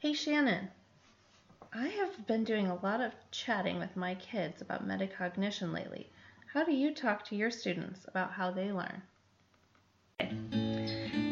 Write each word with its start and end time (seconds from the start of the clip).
Hey 0.00 0.12
Shannon, 0.12 0.68
I 1.72 1.88
have 1.88 2.24
been 2.28 2.44
doing 2.44 2.68
a 2.68 2.76
lot 2.76 3.00
of 3.00 3.12
chatting 3.32 3.80
with 3.80 3.96
my 3.96 4.14
kids 4.14 4.62
about 4.62 4.86
metacognition 4.86 5.74
lately. 5.74 6.08
How 6.52 6.62
do 6.62 6.70
you 6.72 6.94
talk 6.94 7.24
to 7.24 7.34
your 7.34 7.50
students 7.50 8.06
about 8.06 8.30
how 8.30 8.52
they 8.52 8.70
learn? 8.70 9.02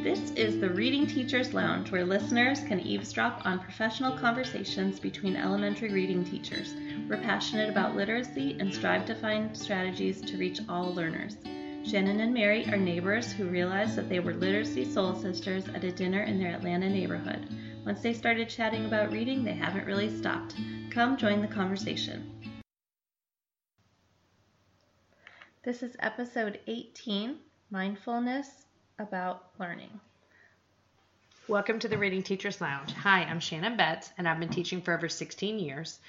This 0.02 0.32
is 0.32 0.58
the 0.58 0.70
Reading 0.70 1.06
Teachers 1.06 1.54
Lounge, 1.54 1.92
where 1.92 2.04
listeners 2.04 2.58
can 2.64 2.80
eavesdrop 2.80 3.46
on 3.46 3.60
professional 3.60 4.18
conversations 4.18 4.98
between 4.98 5.36
elementary 5.36 5.92
reading 5.92 6.24
teachers. 6.24 6.74
We're 7.08 7.22
passionate 7.22 7.70
about 7.70 7.94
literacy 7.94 8.56
and 8.58 8.74
strive 8.74 9.06
to 9.06 9.14
find 9.14 9.56
strategies 9.56 10.20
to 10.22 10.38
reach 10.38 10.58
all 10.68 10.92
learners. 10.92 11.36
Shannon 11.84 12.18
and 12.18 12.34
Mary 12.34 12.66
are 12.66 12.76
neighbors 12.76 13.30
who 13.30 13.46
realized 13.46 13.94
that 13.94 14.08
they 14.08 14.18
were 14.18 14.34
literacy 14.34 14.84
soul 14.84 15.14
sisters 15.14 15.68
at 15.68 15.84
a 15.84 15.92
dinner 15.92 16.24
in 16.24 16.40
their 16.40 16.52
Atlanta 16.52 16.90
neighborhood. 16.90 17.46
Once 17.86 18.02
they 18.02 18.12
started 18.12 18.48
chatting 18.48 18.84
about 18.84 19.12
reading, 19.12 19.44
they 19.44 19.52
haven't 19.52 19.86
really 19.86 20.10
stopped. 20.18 20.56
Come 20.90 21.16
join 21.16 21.40
the 21.40 21.46
conversation. 21.46 22.32
This 25.62 25.84
is 25.84 25.94
episode 26.00 26.58
18 26.66 27.36
Mindfulness 27.70 28.66
about 28.98 29.50
Learning. 29.60 30.00
Welcome 31.46 31.78
to 31.78 31.86
the 31.86 31.96
Reading 31.96 32.24
Teachers 32.24 32.60
Lounge. 32.60 32.92
Hi, 32.92 33.22
I'm 33.22 33.38
Shannon 33.38 33.76
Betts, 33.76 34.10
and 34.18 34.28
I've 34.28 34.40
been 34.40 34.48
teaching 34.48 34.82
for 34.82 34.92
over 34.92 35.08
16 35.08 35.60
years. 35.60 36.00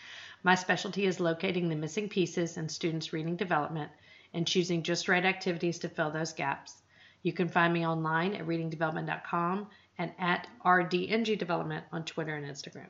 My 0.42 0.56
specialty 0.56 1.06
is 1.06 1.20
locating 1.20 1.70
the 1.70 1.76
missing 1.76 2.10
pieces 2.10 2.58
in 2.58 2.70
students' 2.70 3.14
reading 3.14 3.36
development 3.36 3.92
and 4.34 4.48
choosing 4.48 4.82
just 4.82 5.08
right 5.08 5.24
activities 5.24 5.78
to 5.80 5.90
fill 5.90 6.10
those 6.10 6.34
gaps. 6.34 6.74
You 7.22 7.34
can 7.34 7.50
find 7.50 7.72
me 7.72 7.86
online 7.86 8.34
at 8.34 8.48
readingdevelopment.com 8.48 9.68
and 9.98 10.12
at 10.20 10.48
RDNG 10.64 11.38
Development 11.38 11.84
on 11.92 12.06
Twitter 12.06 12.36
and 12.36 12.46
Instagram. 12.46 12.90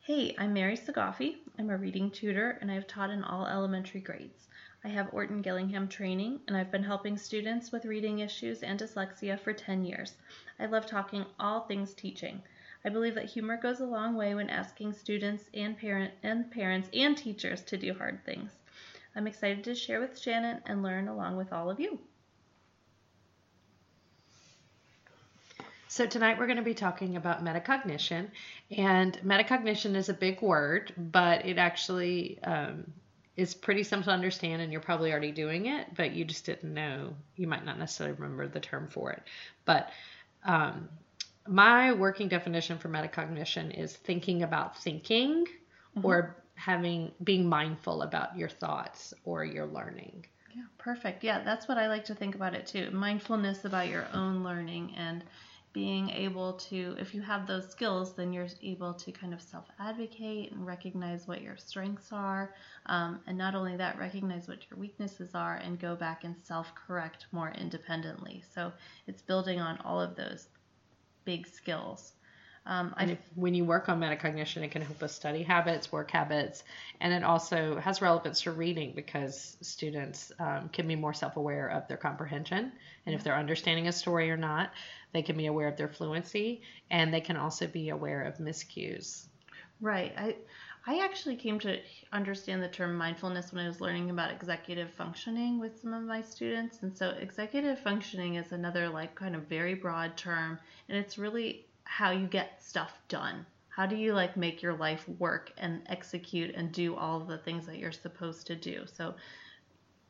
Hey, 0.00 0.34
I'm 0.38 0.52
Mary 0.52 0.76
Sagaffi. 0.76 1.36
I'm 1.58 1.70
a 1.70 1.76
reading 1.76 2.10
tutor 2.10 2.58
and 2.60 2.70
I've 2.70 2.86
taught 2.86 3.10
in 3.10 3.22
all 3.22 3.46
elementary 3.46 4.00
grades. 4.00 4.48
I 4.82 4.88
have 4.88 5.12
Orton 5.12 5.42
Gillingham 5.42 5.86
training 5.86 6.40
and 6.48 6.56
I've 6.56 6.70
been 6.70 6.82
helping 6.82 7.18
students 7.18 7.70
with 7.70 7.84
reading 7.84 8.20
issues 8.20 8.62
and 8.62 8.80
dyslexia 8.80 9.38
for 9.38 9.52
10 9.52 9.84
years. 9.84 10.16
I 10.58 10.66
love 10.66 10.86
talking 10.86 11.26
all 11.38 11.60
things 11.60 11.94
teaching. 11.94 12.42
I 12.84 12.88
believe 12.88 13.14
that 13.16 13.26
humor 13.26 13.56
goes 13.56 13.80
a 13.80 13.86
long 13.86 14.14
way 14.14 14.34
when 14.34 14.48
asking 14.48 14.94
students 14.94 15.50
and 15.52 15.76
parent 15.76 16.14
and 16.22 16.50
parents 16.50 16.88
and 16.94 17.16
teachers 17.16 17.62
to 17.64 17.76
do 17.76 17.92
hard 17.92 18.24
things. 18.24 18.56
I'm 19.14 19.26
excited 19.26 19.64
to 19.64 19.74
share 19.74 20.00
with 20.00 20.18
Shannon 20.18 20.62
and 20.64 20.82
learn 20.82 21.08
along 21.08 21.36
with 21.36 21.52
all 21.52 21.70
of 21.70 21.80
you. 21.80 22.00
So, 25.90 26.06
tonight 26.06 26.38
we're 26.38 26.46
going 26.46 26.58
to 26.58 26.62
be 26.62 26.74
talking 26.74 27.16
about 27.16 27.42
metacognition. 27.42 28.28
And 28.70 29.18
metacognition 29.24 29.96
is 29.96 30.10
a 30.10 30.14
big 30.14 30.42
word, 30.42 30.92
but 30.96 31.46
it 31.46 31.56
actually 31.56 32.38
um, 32.42 32.92
is 33.38 33.54
pretty 33.54 33.82
simple 33.84 34.06
to 34.06 34.10
understand, 34.10 34.60
and 34.60 34.70
you're 34.70 34.82
probably 34.82 35.12
already 35.12 35.32
doing 35.32 35.64
it, 35.66 35.86
but 35.96 36.12
you 36.12 36.26
just 36.26 36.44
didn't 36.44 36.74
know. 36.74 37.14
You 37.36 37.46
might 37.46 37.64
not 37.64 37.78
necessarily 37.78 38.14
remember 38.16 38.48
the 38.48 38.60
term 38.60 38.88
for 38.88 39.12
it. 39.12 39.22
But 39.64 39.90
um, 40.44 40.90
my 41.46 41.92
working 41.92 42.28
definition 42.28 42.76
for 42.76 42.90
metacognition 42.90 43.76
is 43.76 43.96
thinking 43.96 44.42
about 44.42 44.76
thinking 44.76 45.46
mm-hmm. 45.46 46.04
or 46.04 46.36
having 46.54 47.12
being 47.24 47.48
mindful 47.48 48.02
about 48.02 48.36
your 48.36 48.50
thoughts 48.50 49.14
or 49.24 49.42
your 49.42 49.66
learning. 49.66 50.26
Yeah, 50.54 50.64
perfect. 50.76 51.24
Yeah, 51.24 51.42
that's 51.44 51.66
what 51.66 51.78
I 51.78 51.88
like 51.88 52.04
to 52.06 52.14
think 52.14 52.34
about 52.34 52.54
it 52.54 52.66
too. 52.66 52.90
Mindfulness 52.90 53.64
about 53.64 53.88
your 53.88 54.06
own 54.12 54.44
learning 54.44 54.94
and 54.96 55.24
being 55.72 56.10
able 56.10 56.54
to, 56.54 56.96
if 56.98 57.14
you 57.14 57.20
have 57.22 57.46
those 57.46 57.70
skills, 57.70 58.14
then 58.14 58.32
you're 58.32 58.48
able 58.62 58.94
to 58.94 59.12
kind 59.12 59.34
of 59.34 59.40
self 59.40 59.66
advocate 59.78 60.52
and 60.52 60.66
recognize 60.66 61.28
what 61.28 61.42
your 61.42 61.56
strengths 61.56 62.12
are. 62.12 62.54
Um, 62.86 63.20
and 63.26 63.36
not 63.36 63.54
only 63.54 63.76
that, 63.76 63.98
recognize 63.98 64.48
what 64.48 64.68
your 64.70 64.78
weaknesses 64.78 65.34
are 65.34 65.56
and 65.56 65.78
go 65.78 65.94
back 65.94 66.24
and 66.24 66.34
self 66.42 66.72
correct 66.74 67.26
more 67.32 67.50
independently. 67.50 68.42
So 68.54 68.72
it's 69.06 69.22
building 69.22 69.60
on 69.60 69.78
all 69.84 70.00
of 70.00 70.16
those 70.16 70.48
big 71.24 71.46
skills. 71.46 72.12
Um, 72.68 72.94
and 72.98 73.12
if, 73.12 73.18
when 73.34 73.54
you 73.54 73.64
work 73.64 73.88
on 73.88 73.98
metacognition, 73.98 74.62
it 74.62 74.70
can 74.70 74.82
help 74.82 75.02
us 75.02 75.14
study 75.14 75.42
habits, 75.42 75.90
work 75.90 76.10
habits, 76.10 76.64
and 77.00 77.14
it 77.14 77.24
also 77.24 77.78
has 77.78 78.02
relevance 78.02 78.42
to 78.42 78.52
reading 78.52 78.92
because 78.94 79.56
students 79.62 80.30
um, 80.38 80.68
can 80.68 80.86
be 80.86 80.94
more 80.94 81.14
self 81.14 81.38
aware 81.38 81.68
of 81.68 81.88
their 81.88 81.96
comprehension 81.96 82.70
and 83.06 83.14
if 83.14 83.24
they're 83.24 83.34
understanding 83.34 83.88
a 83.88 83.92
story 83.92 84.30
or 84.30 84.36
not. 84.36 84.70
They 85.14 85.22
can 85.22 85.38
be 85.38 85.46
aware 85.46 85.66
of 85.66 85.78
their 85.78 85.88
fluency 85.88 86.60
and 86.90 87.12
they 87.12 87.22
can 87.22 87.38
also 87.38 87.66
be 87.66 87.88
aware 87.88 88.22
of 88.22 88.36
miscues. 88.36 89.24
Right. 89.80 90.12
I, 90.18 90.36
I 90.86 91.04
actually 91.04 91.36
came 91.36 91.58
to 91.60 91.78
understand 92.12 92.62
the 92.62 92.68
term 92.68 92.96
mindfulness 92.96 93.52
when 93.52 93.64
I 93.64 93.68
was 93.68 93.80
learning 93.80 94.10
about 94.10 94.30
executive 94.30 94.90
functioning 94.90 95.58
with 95.58 95.80
some 95.80 95.94
of 95.94 96.02
my 96.02 96.20
students. 96.20 96.82
And 96.82 96.96
so, 96.96 97.10
executive 97.10 97.78
functioning 97.78 98.34
is 98.34 98.52
another, 98.52 98.88
like, 98.88 99.14
kind 99.14 99.34
of 99.34 99.42
very 99.42 99.74
broad 99.74 100.16
term, 100.16 100.58
and 100.88 100.96
it's 100.96 101.18
really 101.18 101.66
how 101.88 102.10
you 102.10 102.26
get 102.26 102.62
stuff 102.62 102.92
done. 103.08 103.46
How 103.70 103.86
do 103.86 103.96
you 103.96 104.12
like 104.12 104.36
make 104.36 104.62
your 104.62 104.74
life 104.74 105.08
work 105.18 105.52
and 105.56 105.80
execute 105.86 106.54
and 106.54 106.70
do 106.70 106.94
all 106.94 107.20
the 107.20 107.38
things 107.38 107.66
that 107.66 107.78
you're 107.78 107.92
supposed 107.92 108.46
to 108.48 108.54
do? 108.54 108.84
So 108.86 109.14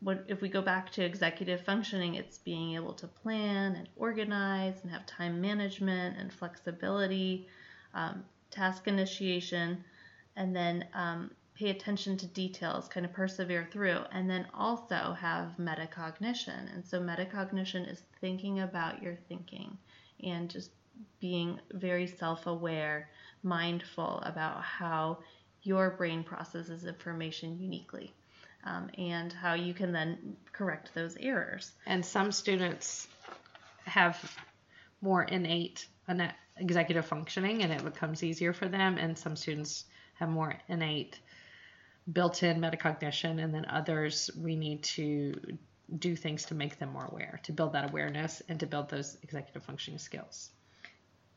what 0.00 0.25
if 0.27 0.41
we 0.41 0.49
go 0.49 0.61
back 0.61 0.91
to 0.93 1.05
executive 1.05 1.61
functioning, 1.61 2.17
it's 2.17 2.38
being 2.38 2.75
able 2.75 2.94
to 2.94 3.06
plan 3.06 3.77
and 3.77 3.88
organize 3.97 4.75
and 4.83 4.91
have 4.91 5.06
time 5.06 5.41
management 5.41 6.19
and 6.19 6.33
flexibility, 6.33 7.47
um, 7.94 8.25
task 8.50 8.88
initiation, 8.88 9.84
and 10.34 10.55
then 10.55 10.84
um, 10.94 11.31
pay 11.55 11.71
attention 11.71 12.17
to 12.17 12.27
details, 12.27 12.88
kind 12.88 13.06
of 13.06 13.12
persevere 13.12 13.69
through, 13.71 14.00
and 14.11 14.28
then 14.28 14.47
also 14.53 15.17
have 15.19 15.56
metacognition. 15.59 16.75
And 16.75 16.84
so 16.84 17.00
metacognition 17.00 17.91
is 17.91 18.03
thinking 18.21 18.61
about 18.61 19.00
your 19.00 19.17
thinking 19.28 19.78
and 20.25 20.50
just 20.50 20.71
being 21.20 21.60
very 21.72 22.06
self 22.06 22.47
aware, 22.47 23.10
mindful 23.42 24.20
about 24.25 24.62
how 24.62 25.19
your 25.62 25.91
brain 25.91 26.25
processes 26.25 26.84
information 26.84 27.59
uniquely. 27.59 28.12
Um, 28.64 28.91
and 28.98 29.32
how 29.32 29.54
you 29.54 29.72
can 29.72 29.92
then 29.92 30.37
correct 30.53 30.91
those 30.92 31.16
errors. 31.19 31.70
And 31.87 32.04
some 32.04 32.32
students 32.32 33.06
have 33.84 34.19
more 35.00 35.22
innate 35.22 35.87
executive 36.56 37.06
functioning 37.06 37.62
and 37.62 37.72
it 37.72 37.84
becomes 37.84 38.22
easier 38.22 38.53
for 38.53 38.69
them, 38.69 38.98
and 38.98 39.16
some 39.16 39.37
students 39.37 39.84
have 40.14 40.28
more 40.28 40.54
innate 40.69 41.19
built 42.12 42.42
in 42.42 42.60
metacognition, 42.60 43.42
and 43.42 43.54
then 43.54 43.66
others 43.66 44.31
we 44.37 44.56
need 44.56 44.82
to 44.82 45.34
do 45.98 46.16
things 46.16 46.47
to 46.47 46.54
make 46.54 46.78
them 46.78 46.92
more 46.92 47.06
aware, 47.06 47.41
to 47.44 47.53
build 47.53 47.72
that 47.72 47.91
awareness 47.91 48.42
and 48.48 48.60
to 48.60 48.66
build 48.66 48.88
those 48.88 49.16
executive 49.22 49.62
functioning 49.62 49.98
skills. 49.98 50.50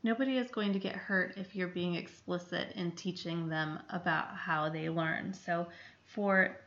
Nobody 0.02 0.38
is 0.38 0.50
going 0.50 0.72
to 0.72 0.78
get 0.78 0.96
hurt 0.96 1.34
if 1.36 1.54
you're 1.54 1.68
being 1.68 1.94
explicit 1.94 2.72
in 2.74 2.92
teaching 2.92 3.48
them 3.48 3.78
about 3.90 4.34
how 4.36 4.68
they 4.68 4.90
learn. 4.90 5.32
So, 5.32 5.68
for 6.04 6.58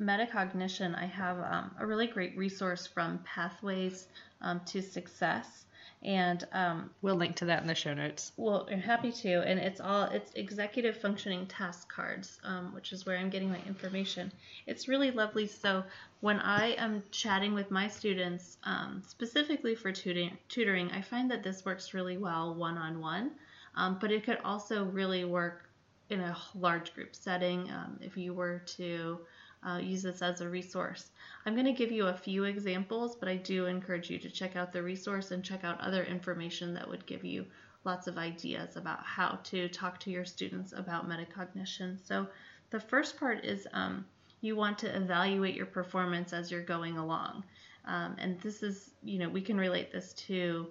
metacognition, 0.00 0.96
I 0.96 1.06
have 1.06 1.38
um, 1.38 1.74
a 1.78 1.86
really 1.86 2.06
great 2.06 2.36
resource 2.36 2.86
from 2.86 3.18
Pathways 3.24 4.08
um, 4.40 4.60
to 4.66 4.80
Success 4.80 5.64
and 6.04 6.46
um, 6.52 6.90
we'll 7.00 7.16
link 7.16 7.36
to 7.36 7.46
that 7.46 7.62
in 7.62 7.66
the 7.66 7.74
show 7.74 7.94
notes. 7.94 8.32
Well, 8.36 8.68
I'm 8.70 8.80
happy 8.80 9.10
to, 9.10 9.40
and 9.46 9.58
it's 9.58 9.80
all 9.80 10.04
it's 10.04 10.32
executive 10.34 10.96
functioning 10.98 11.46
task 11.46 11.90
cards, 11.90 12.38
um, 12.44 12.74
which 12.74 12.92
is 12.92 13.06
where 13.06 13.16
I'm 13.16 13.30
getting 13.30 13.50
my 13.50 13.60
information. 13.66 14.30
It's 14.66 14.86
really 14.86 15.10
lovely. 15.10 15.46
So 15.46 15.82
when 16.20 16.40
I 16.40 16.72
am 16.72 17.02
chatting 17.10 17.54
with 17.54 17.70
my 17.70 17.88
students, 17.88 18.58
um, 18.64 19.02
specifically 19.06 19.74
for 19.74 19.92
tutoring, 19.92 20.36
tutoring, 20.48 20.90
I 20.90 21.00
find 21.00 21.30
that 21.30 21.42
this 21.42 21.64
works 21.64 21.94
really 21.94 22.18
well 22.18 22.54
one-on-one, 22.54 23.30
um, 23.74 23.98
but 24.00 24.12
it 24.12 24.24
could 24.24 24.38
also 24.44 24.84
really 24.84 25.24
work 25.24 25.68
in 26.10 26.20
a 26.20 26.36
large 26.54 26.94
group 26.94 27.14
setting 27.14 27.70
um, 27.70 27.98
if 28.02 28.16
you 28.16 28.34
were 28.34 28.62
to 28.66 29.18
uh, 29.64 29.78
use 29.78 30.02
this 30.02 30.22
as 30.22 30.40
a 30.40 30.48
resource. 30.48 31.10
I'm 31.46 31.54
going 31.54 31.66
to 31.66 31.72
give 31.72 31.92
you 31.92 32.06
a 32.06 32.14
few 32.14 32.44
examples, 32.44 33.16
but 33.16 33.28
I 33.28 33.36
do 33.36 33.66
encourage 33.66 34.10
you 34.10 34.18
to 34.18 34.30
check 34.30 34.56
out 34.56 34.72
the 34.72 34.82
resource 34.82 35.30
and 35.30 35.44
check 35.44 35.64
out 35.64 35.80
other 35.80 36.04
information 36.04 36.74
that 36.74 36.88
would 36.88 37.06
give 37.06 37.24
you 37.24 37.46
lots 37.84 38.06
of 38.06 38.18
ideas 38.18 38.76
about 38.76 39.02
how 39.02 39.38
to 39.44 39.68
talk 39.68 40.00
to 40.00 40.10
your 40.10 40.24
students 40.24 40.72
about 40.72 41.08
metacognition. 41.08 41.98
So 42.06 42.26
the 42.70 42.80
first 42.80 43.18
part 43.18 43.44
is 43.44 43.66
um, 43.72 44.04
you 44.40 44.56
want 44.56 44.78
to 44.78 44.96
evaluate 44.96 45.54
your 45.54 45.66
performance 45.66 46.32
as 46.32 46.50
you're 46.50 46.62
going 46.62 46.96
along. 46.96 47.44
Um, 47.86 48.16
and 48.18 48.40
this 48.40 48.62
is, 48.62 48.90
you 49.02 49.18
know, 49.18 49.28
we 49.28 49.42
can 49.42 49.58
relate 49.58 49.92
this 49.92 50.14
to 50.14 50.68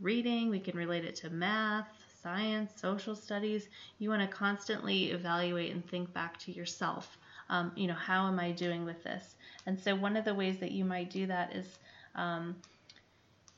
reading, 0.00 0.50
we 0.50 0.60
can 0.60 0.76
relate 0.76 1.04
it 1.04 1.16
to 1.16 1.30
math, 1.30 1.88
science, 2.22 2.72
social 2.80 3.16
studies. 3.16 3.68
You 3.98 4.08
want 4.10 4.22
to 4.22 4.28
constantly 4.28 5.10
evaluate 5.10 5.72
and 5.72 5.86
think 5.88 6.12
back 6.12 6.38
to 6.40 6.52
yourself 6.52 7.18
um, 7.52 7.70
you 7.76 7.86
know, 7.86 7.94
how 7.94 8.26
am 8.26 8.40
I 8.40 8.50
doing 8.50 8.84
with 8.84 9.04
this? 9.04 9.34
And 9.66 9.78
so 9.78 9.94
one 9.94 10.16
of 10.16 10.24
the 10.24 10.34
ways 10.34 10.58
that 10.58 10.72
you 10.72 10.84
might 10.84 11.10
do 11.10 11.26
that 11.26 11.54
is 11.54 11.78
um, 12.14 12.56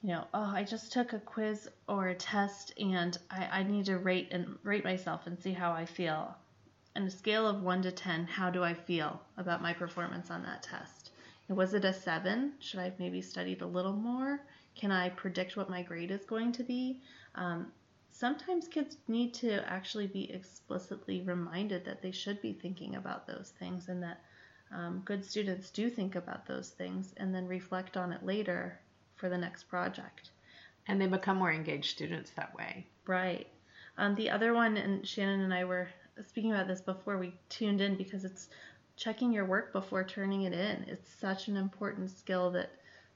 you 0.02 0.10
know, 0.10 0.26
oh, 0.34 0.52
I 0.54 0.64
just 0.64 0.92
took 0.92 1.14
a 1.14 1.18
quiz 1.18 1.66
or 1.88 2.08
a 2.08 2.14
test 2.14 2.74
and 2.78 3.16
I, 3.30 3.60
I 3.60 3.62
need 3.62 3.86
to 3.86 3.96
rate 3.96 4.28
and 4.32 4.58
rate 4.62 4.84
myself 4.84 5.26
and 5.26 5.38
see 5.38 5.52
how 5.52 5.72
I 5.72 5.86
feel. 5.86 6.36
On 6.94 7.04
a 7.04 7.10
scale 7.10 7.48
of 7.48 7.62
one 7.62 7.80
to 7.82 7.90
ten, 7.90 8.26
how 8.26 8.50
do 8.50 8.62
I 8.62 8.74
feel 8.74 9.22
about 9.38 9.62
my 9.62 9.72
performance 9.72 10.30
on 10.30 10.42
that 10.42 10.62
test? 10.62 11.10
Was 11.48 11.72
it 11.72 11.86
a 11.86 11.92
seven? 11.92 12.52
Should 12.60 12.80
I 12.80 12.84
have 12.84 12.98
maybe 12.98 13.22
studied 13.22 13.62
a 13.62 13.66
little 13.66 13.94
more? 13.94 14.40
Can 14.76 14.92
I 14.92 15.08
predict 15.08 15.56
what 15.56 15.70
my 15.70 15.82
grade 15.82 16.10
is 16.10 16.24
going 16.24 16.52
to 16.52 16.64
be? 16.64 17.00
Um, 17.34 17.72
sometimes 18.14 18.68
kids 18.68 18.96
need 19.08 19.34
to 19.34 19.68
actually 19.68 20.06
be 20.06 20.30
explicitly 20.30 21.20
reminded 21.22 21.84
that 21.84 22.00
they 22.00 22.12
should 22.12 22.40
be 22.40 22.52
thinking 22.52 22.94
about 22.94 23.26
those 23.26 23.52
things 23.58 23.88
and 23.88 24.00
that 24.00 24.20
um, 24.72 25.02
good 25.04 25.24
students 25.24 25.70
do 25.70 25.90
think 25.90 26.14
about 26.14 26.46
those 26.46 26.70
things 26.70 27.12
and 27.16 27.34
then 27.34 27.46
reflect 27.48 27.96
on 27.96 28.12
it 28.12 28.24
later 28.24 28.78
for 29.16 29.28
the 29.28 29.36
next 29.36 29.64
project. 29.64 30.30
And 30.86 31.00
they 31.00 31.08
become 31.08 31.38
more 31.38 31.52
engaged 31.52 31.90
students 31.90 32.30
that 32.36 32.54
way. 32.54 32.86
Right. 33.04 33.48
Um, 33.98 34.14
the 34.14 34.30
other 34.30 34.54
one, 34.54 34.76
and 34.76 35.06
Shannon 35.06 35.40
and 35.40 35.52
I 35.52 35.64
were 35.64 35.88
speaking 36.28 36.52
about 36.52 36.68
this 36.68 36.80
before 36.80 37.18
we 37.18 37.34
tuned 37.48 37.80
in 37.80 37.96
because 37.96 38.24
it's 38.24 38.48
checking 38.96 39.32
your 39.32 39.44
work 39.44 39.72
before 39.72 40.04
turning 40.04 40.42
it 40.42 40.52
in. 40.52 40.84
It's 40.86 41.12
such 41.20 41.48
an 41.48 41.56
important 41.56 42.10
skill 42.10 42.52
that 42.52 42.70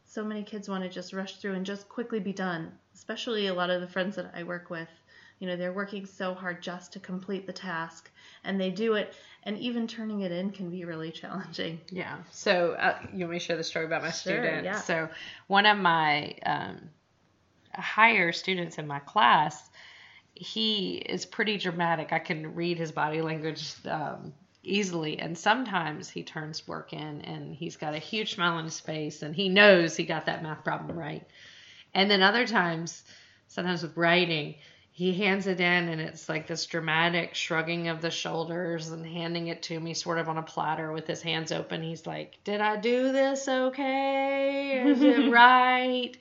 so 0.08 0.24
many 0.24 0.42
kids 0.42 0.68
want 0.68 0.82
to 0.82 0.88
just 0.88 1.12
rush 1.12 1.36
through 1.36 1.52
and 1.52 1.66
just 1.66 1.88
quickly 1.88 2.18
be 2.18 2.32
done, 2.32 2.72
especially 2.94 3.46
a 3.48 3.54
lot 3.54 3.68
of 3.68 3.82
the 3.82 3.86
friends 3.86 4.16
that 4.16 4.32
I 4.34 4.42
work 4.42 4.70
with. 4.70 4.88
You 5.38 5.46
know, 5.46 5.54
they're 5.54 5.72
working 5.72 6.06
so 6.06 6.34
hard 6.34 6.62
just 6.62 6.94
to 6.94 6.98
complete 6.98 7.46
the 7.46 7.52
task 7.52 8.10
and 8.42 8.58
they 8.58 8.70
do 8.70 8.94
it, 8.94 9.12
and 9.44 9.58
even 9.58 9.86
turning 9.86 10.22
it 10.22 10.32
in 10.32 10.50
can 10.50 10.70
be 10.70 10.84
really 10.84 11.10
challenging. 11.12 11.80
Yeah. 11.90 12.16
So, 12.30 12.72
uh, 12.72 12.98
you 13.12 13.20
want 13.20 13.32
me 13.32 13.38
to 13.38 13.44
share 13.44 13.56
the 13.56 13.62
story 13.64 13.84
about 13.84 14.02
my 14.02 14.10
Sure, 14.10 14.38
student? 14.40 14.64
yeah. 14.64 14.80
So, 14.80 15.08
one 15.46 15.66
of 15.66 15.76
my 15.76 16.34
um, 16.44 16.90
higher 17.74 18.32
students 18.32 18.78
in 18.78 18.86
my 18.86 18.98
class, 19.00 19.68
he 20.34 20.96
is 20.96 21.26
pretty 21.26 21.58
dramatic. 21.58 22.12
I 22.12 22.18
can 22.18 22.54
read 22.54 22.78
his 22.78 22.92
body 22.92 23.20
language 23.20 23.74
um, 23.86 24.32
easily, 24.62 25.18
and 25.18 25.36
sometimes 25.36 26.08
he 26.08 26.22
turns 26.22 26.66
work 26.66 26.92
in 26.92 27.20
and 27.22 27.54
he's 27.54 27.76
got 27.76 27.94
a 27.94 27.98
huge 27.98 28.34
smile 28.34 28.54
on 28.54 28.64
his 28.64 28.80
face 28.80 29.22
and 29.22 29.34
he 29.34 29.48
knows 29.48 29.96
he 29.96 30.04
got 30.04 30.26
that 30.26 30.42
math 30.42 30.64
problem 30.64 30.98
right. 30.98 31.26
And 31.94 32.10
then 32.10 32.22
other 32.22 32.46
times, 32.46 33.02
sometimes 33.46 33.82
with 33.82 33.96
writing, 33.96 34.56
he 34.90 35.14
hands 35.14 35.46
it 35.46 35.60
in 35.60 35.88
and 35.88 36.00
it's 36.00 36.28
like 36.28 36.46
this 36.46 36.66
dramatic 36.66 37.34
shrugging 37.34 37.88
of 37.88 38.00
the 38.00 38.10
shoulders 38.10 38.90
and 38.90 39.06
handing 39.06 39.46
it 39.46 39.62
to 39.62 39.78
me 39.78 39.94
sort 39.94 40.18
of 40.18 40.28
on 40.28 40.38
a 40.38 40.42
platter 40.42 40.92
with 40.92 41.06
his 41.06 41.22
hands 41.22 41.52
open. 41.52 41.82
He's 41.82 42.06
like, 42.06 42.38
Did 42.44 42.60
I 42.60 42.76
do 42.76 43.12
this 43.12 43.46
okay? 43.46 44.82
Is 44.84 45.00
it 45.00 45.30
right? 45.32 46.16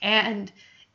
And 0.00 0.50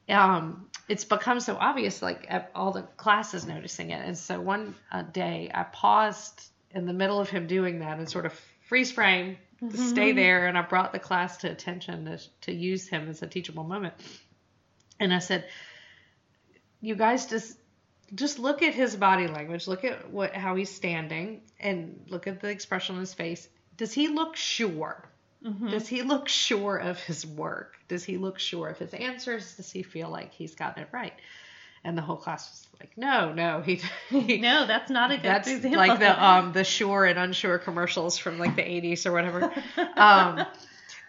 um, 0.09 0.67
it's 0.89 1.05
become 1.05 1.39
so 1.39 1.55
obvious, 1.57 2.01
like 2.01 2.29
all 2.55 2.71
the 2.71 2.81
classes 2.81 3.45
noticing 3.45 3.91
it. 3.91 4.03
And 4.05 4.17
so 4.17 4.41
one 4.41 4.75
uh, 4.91 5.03
day 5.03 5.49
I 5.53 5.63
paused 5.63 6.50
in 6.73 6.85
the 6.85 6.93
middle 6.93 7.19
of 7.19 7.29
him 7.29 7.47
doing 7.47 7.79
that 7.79 7.97
and 7.97 8.09
sort 8.09 8.25
of 8.25 8.33
freeze 8.67 8.91
frame, 8.91 9.37
stay 9.69 10.09
mm-hmm. 10.09 10.15
there. 10.15 10.47
And 10.47 10.57
I 10.57 10.61
brought 10.61 10.93
the 10.93 10.99
class 10.99 11.37
to 11.37 11.51
attention 11.51 12.05
to, 12.05 12.19
to 12.41 12.51
use 12.51 12.87
him 12.87 13.09
as 13.09 13.21
a 13.21 13.27
teachable 13.27 13.63
moment. 13.63 13.93
And 14.99 15.13
I 15.13 15.19
said, 15.19 15.45
you 16.79 16.95
guys 16.95 17.27
just 17.27 17.57
just 18.13 18.39
look 18.39 18.61
at 18.61 18.73
his 18.73 18.95
body 18.95 19.27
language. 19.27 19.67
Look 19.67 19.85
at 19.85 20.11
what 20.11 20.35
how 20.35 20.55
he's 20.55 20.73
standing 20.73 21.41
and 21.59 22.03
look 22.09 22.27
at 22.27 22.41
the 22.41 22.49
expression 22.49 22.95
on 22.95 23.01
his 23.01 23.13
face. 23.13 23.47
Does 23.77 23.93
he 23.93 24.09
look 24.09 24.35
sure? 24.35 25.07
Mm-hmm. 25.45 25.69
Does 25.69 25.87
he 25.87 26.01
look 26.01 26.27
sure 26.27 26.77
of 26.77 26.99
his 26.99 27.25
work? 27.25 27.75
Does 27.87 28.03
he 28.03 28.17
look 28.17 28.37
sure 28.37 28.69
of 28.69 28.77
his 28.77 28.93
answers? 28.93 29.55
Does 29.55 29.71
he 29.71 29.81
feel 29.81 30.09
like 30.09 30.33
he's 30.33 30.55
gotten 30.55 30.83
it 30.83 30.89
right 30.91 31.13
and 31.83 31.97
the 31.97 32.01
whole 32.01 32.17
class 32.17 32.49
was 32.49 32.67
like 32.79 32.91
no 32.97 33.33
no 33.33 33.61
he, 33.61 33.81
he 34.09 34.37
No, 34.39 34.65
that's 34.67 34.89
not 34.89 35.11
a 35.11 35.15
good 35.17 35.25
that's 35.25 35.47
example. 35.47 35.77
like 35.77 35.99
the 35.99 36.23
um 36.25 36.53
the 36.53 36.63
sure 36.63 37.05
and 37.05 37.17
unsure 37.19 37.57
commercials 37.59 38.17
from 38.17 38.39
like 38.39 38.55
the 38.55 38.61
80s 38.63 39.05
or 39.05 39.11
whatever. 39.11 39.51
Um 39.97 40.45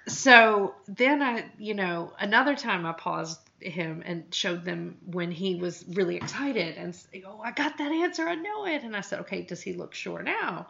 so 0.09 0.75
then 0.89 1.23
i 1.23 1.45
you 1.59 1.75
know 1.75 2.13
another 2.19 2.57
time 2.57 2.85
i 2.87 2.93
paused 2.93 3.39
him 3.61 4.03
and 4.05 4.35
showed 4.35 4.65
them 4.65 4.97
when 5.07 5.31
he 5.31 5.55
was 5.55 5.85
really 5.91 6.17
excited 6.17 6.77
and 6.77 6.99
oh 7.25 7.41
i 7.41 7.53
got 7.53 7.79
that 7.79 7.93
answer 7.93 8.27
i 8.29 8.35
know 8.35 8.67
it. 8.67 8.83
And 8.83 8.97
i 8.97 9.01
said 9.01 9.21
okay 9.21 9.43
does 9.43 9.63
he 9.63 9.75
look 9.75 9.95
sure 9.95 10.23
now? 10.23 10.67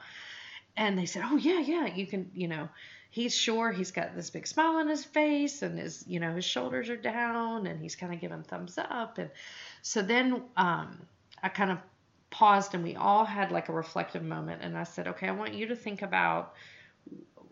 And 0.76 0.98
they 0.98 1.06
said 1.06 1.22
oh 1.24 1.36
yeah 1.36 1.60
yeah 1.60 1.86
you 1.94 2.06
can 2.06 2.30
you 2.34 2.48
know 2.48 2.68
he's 3.12 3.34
sure 3.34 3.70
he's 3.70 3.92
got 3.92 4.16
this 4.16 4.30
big 4.30 4.46
smile 4.46 4.76
on 4.76 4.88
his 4.88 5.04
face 5.04 5.62
and 5.62 5.78
his 5.78 6.04
you 6.08 6.18
know 6.18 6.34
his 6.34 6.44
shoulders 6.44 6.90
are 6.90 6.96
down 6.96 7.66
and 7.66 7.80
he's 7.80 7.94
kind 7.94 8.12
of 8.12 8.20
giving 8.20 8.42
thumbs 8.42 8.76
up 8.78 9.18
and 9.18 9.30
so 9.82 10.02
then 10.02 10.42
um 10.56 10.98
i 11.42 11.48
kind 11.48 11.70
of 11.70 11.78
paused 12.30 12.74
and 12.74 12.82
we 12.82 12.96
all 12.96 13.24
had 13.24 13.52
like 13.52 13.68
a 13.68 13.72
reflective 13.72 14.22
moment 14.22 14.62
and 14.62 14.76
i 14.76 14.82
said 14.82 15.06
okay 15.06 15.28
i 15.28 15.32
want 15.32 15.54
you 15.54 15.66
to 15.66 15.76
think 15.76 16.02
about 16.02 16.54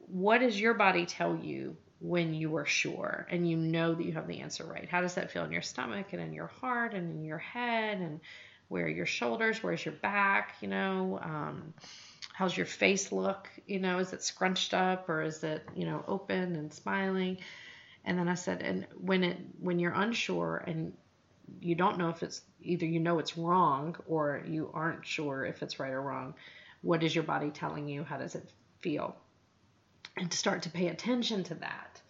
what 0.09 0.39
does 0.39 0.61
your 0.61 0.75
body 0.75 1.07
tell 1.07 1.37
you 1.37 1.77
when 2.01 2.33
you 2.33 2.57
are 2.57 2.65
sure 2.67 3.27
and 3.31 3.49
you 3.49 3.57
know 3.57 3.95
that 3.95 4.05
you 4.05 4.13
have 4.13 4.27
the 4.27 4.41
answer 4.41 4.65
right? 4.65 4.89
How 4.89 5.01
does 5.01 5.15
that 5.15 5.31
feel 5.31 5.45
in 5.45 5.53
your 5.53 5.63
stomach 5.63 6.13
and 6.13 6.23
in 6.23 6.33
your 6.33 6.47
heart 6.47 6.95
and 6.95 7.15
in 7.15 7.25
your 7.25 7.39
head 7.39 7.99
and 7.99 8.21
where 8.69 8.89
your 8.89 9.07
shoulders? 9.07 9.63
Where's 9.63 9.85
your 9.85 9.95
back? 9.95 10.55
You 10.61 10.69
know, 10.69 11.21
um, 11.23 11.75
how's 12.33 12.57
your 12.57 12.67
face 12.67 13.13
look? 13.13 13.49
You 13.67 13.81
know, 13.81 13.99
is 13.99 14.13
it 14.13 14.23
scrunched 14.23 14.75
up 14.75 15.09
or 15.09 15.23
is 15.23 15.43
it 15.45 15.69
you 15.75 15.85
know 15.87 16.05
open 16.07 16.57
and 16.57 16.73
smiling? 16.73 17.39
And 18.05 18.19
then 18.19 18.29
I 18.29 18.35
said, 18.35 18.63
and 18.63 18.87
when 18.97 19.25
it 19.25 19.39
when 19.59 19.79
you're 19.79 19.93
unsure 19.95 20.63
and 20.67 20.93
you 21.61 21.75
don't 21.75 21.99
know 21.99 22.09
if 22.11 22.23
it's 22.23 22.43
either 22.63 22.87
you 22.87 23.01
know 23.01 23.19
it's 23.19 23.37
wrong 23.37 23.97
or 24.07 24.43
you 24.47 24.71
aren't 24.73 25.05
sure 25.07 25.45
if 25.45 25.63
it's 25.63 25.79
right 25.81 25.93
or 25.93 26.03
wrong, 26.03 26.35
what 26.83 27.03
is 27.03 27.15
your 27.15 27.25
body 27.25 27.51
telling 27.51 27.89
you? 27.89 28.05
How 28.05 28.19
does 28.19 28.35
it 28.35 28.51
feel? 28.81 29.17
and 30.17 30.31
to 30.31 30.37
start 30.37 30.63
to 30.63 30.71
pay 30.71 30.89
attention 30.89 31.43
to 31.45 31.55
that. 31.57 32.01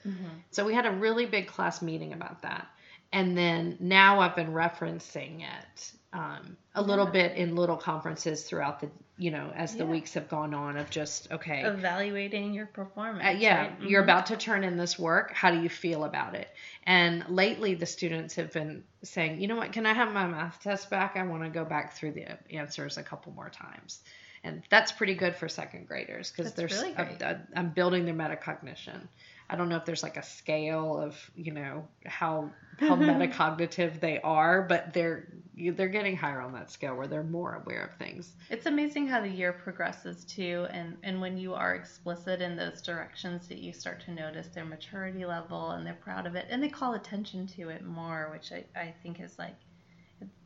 So 0.50 0.64
we 0.64 0.74
had 0.74 0.86
a 0.86 0.90
really 0.90 1.26
big 1.26 1.46
class 1.46 1.82
meeting 1.82 2.12
about 2.12 2.42
that. 2.42 2.66
And 3.12 3.36
then 3.36 3.76
now 3.80 4.20
I've 4.20 4.36
been 4.36 4.52
referencing 4.52 5.42
it 5.42 5.92
um, 6.12 6.56
a 6.74 6.82
little 6.82 7.06
Yeah. 7.06 7.10
bit 7.10 7.36
in 7.36 7.54
little 7.56 7.76
conferences 7.76 8.44
throughout 8.44 8.80
the, 8.80 8.90
you 9.20 9.30
know, 9.30 9.52
as 9.54 9.76
the 9.76 9.84
Yeah. 9.84 9.90
weeks 9.90 10.14
have 10.14 10.30
gone 10.30 10.54
on 10.54 10.78
of 10.78 10.88
just, 10.88 11.30
okay, 11.30 11.62
evaluating 11.62 12.54
your 12.54 12.64
performance. 12.64 13.22
uh, 13.26 13.38
yeah, 13.38 13.66
right? 13.66 13.80
you're 13.82 14.00
Mhm. 14.00 14.04
about 14.04 14.26
to 14.26 14.36
turn 14.38 14.64
in 14.64 14.78
this 14.78 14.98
work. 14.98 15.32
How 15.32 15.50
do 15.50 15.60
you 15.60 15.68
feel 15.68 16.04
about 16.04 16.34
it? 16.34 16.48
And 16.84 17.28
lately, 17.28 17.74
the 17.74 17.84
students 17.84 18.36
have 18.36 18.50
been 18.50 18.82
saying, 19.02 19.38
you 19.38 19.46
know 19.46 19.56
what, 19.56 19.72
can 19.72 19.84
I 19.84 19.92
have 19.92 20.10
my 20.14 20.26
math 20.26 20.62
test 20.62 20.88
back? 20.88 21.18
I 21.18 21.22
want 21.24 21.42
to 21.44 21.50
go 21.50 21.66
back 21.66 21.92
through 21.92 22.12
the 22.12 22.38
answers 22.50 22.96
a 22.96 23.02
couple 23.02 23.32
more 23.32 23.50
times. 23.50 24.00
And 24.42 24.62
that's 24.70 24.90
pretty 24.90 25.14
good 25.14 25.36
for 25.36 25.50
second 25.50 25.86
graders 25.86 26.32
because 26.34 26.54
there's 26.54 26.72
really. 26.72 26.94
I'm, 26.96 27.46
I'm 27.54 27.70
building 27.70 28.06
their 28.06 28.14
metacognition. 28.14 29.06
I 29.50 29.56
don't 29.56 29.68
know 29.68 29.76
if 29.76 29.84
there's 29.84 30.02
like 30.02 30.16
a 30.16 30.22
scale 30.22 30.96
of 30.98 31.16
you 31.34 31.52
know 31.52 31.88
how 32.06 32.50
how 32.78 32.96
metacognitive 32.96 34.00
they 34.00 34.20
are, 34.20 34.62
but 34.62 34.92
they're 34.94 35.28
they're 35.56 35.88
getting 35.88 36.16
higher 36.16 36.40
on 36.40 36.52
that 36.52 36.70
scale 36.70 36.94
where 36.94 37.06
they're 37.06 37.22
more 37.22 37.54
aware 37.54 37.84
of 37.84 37.98
things. 37.98 38.32
It's 38.48 38.66
amazing 38.66 39.08
how 39.08 39.20
the 39.20 39.28
year 39.28 39.52
progresses 39.52 40.24
too, 40.24 40.66
and 40.70 40.96
and 41.02 41.20
when 41.20 41.36
you 41.36 41.54
are 41.54 41.74
explicit 41.74 42.40
in 42.40 42.56
those 42.56 42.80
directions, 42.80 43.48
that 43.48 43.58
you 43.58 43.72
start 43.72 44.00
to 44.04 44.12
notice 44.12 44.48
their 44.48 44.64
maturity 44.64 45.26
level 45.26 45.72
and 45.72 45.86
they're 45.86 45.94
proud 45.94 46.26
of 46.26 46.36
it, 46.36 46.46
and 46.48 46.62
they 46.62 46.68
call 46.68 46.94
attention 46.94 47.46
to 47.48 47.68
it 47.70 47.84
more, 47.84 48.30
which 48.32 48.52
I, 48.52 48.64
I 48.78 48.94
think 49.02 49.20
is 49.20 49.38
like 49.38 49.56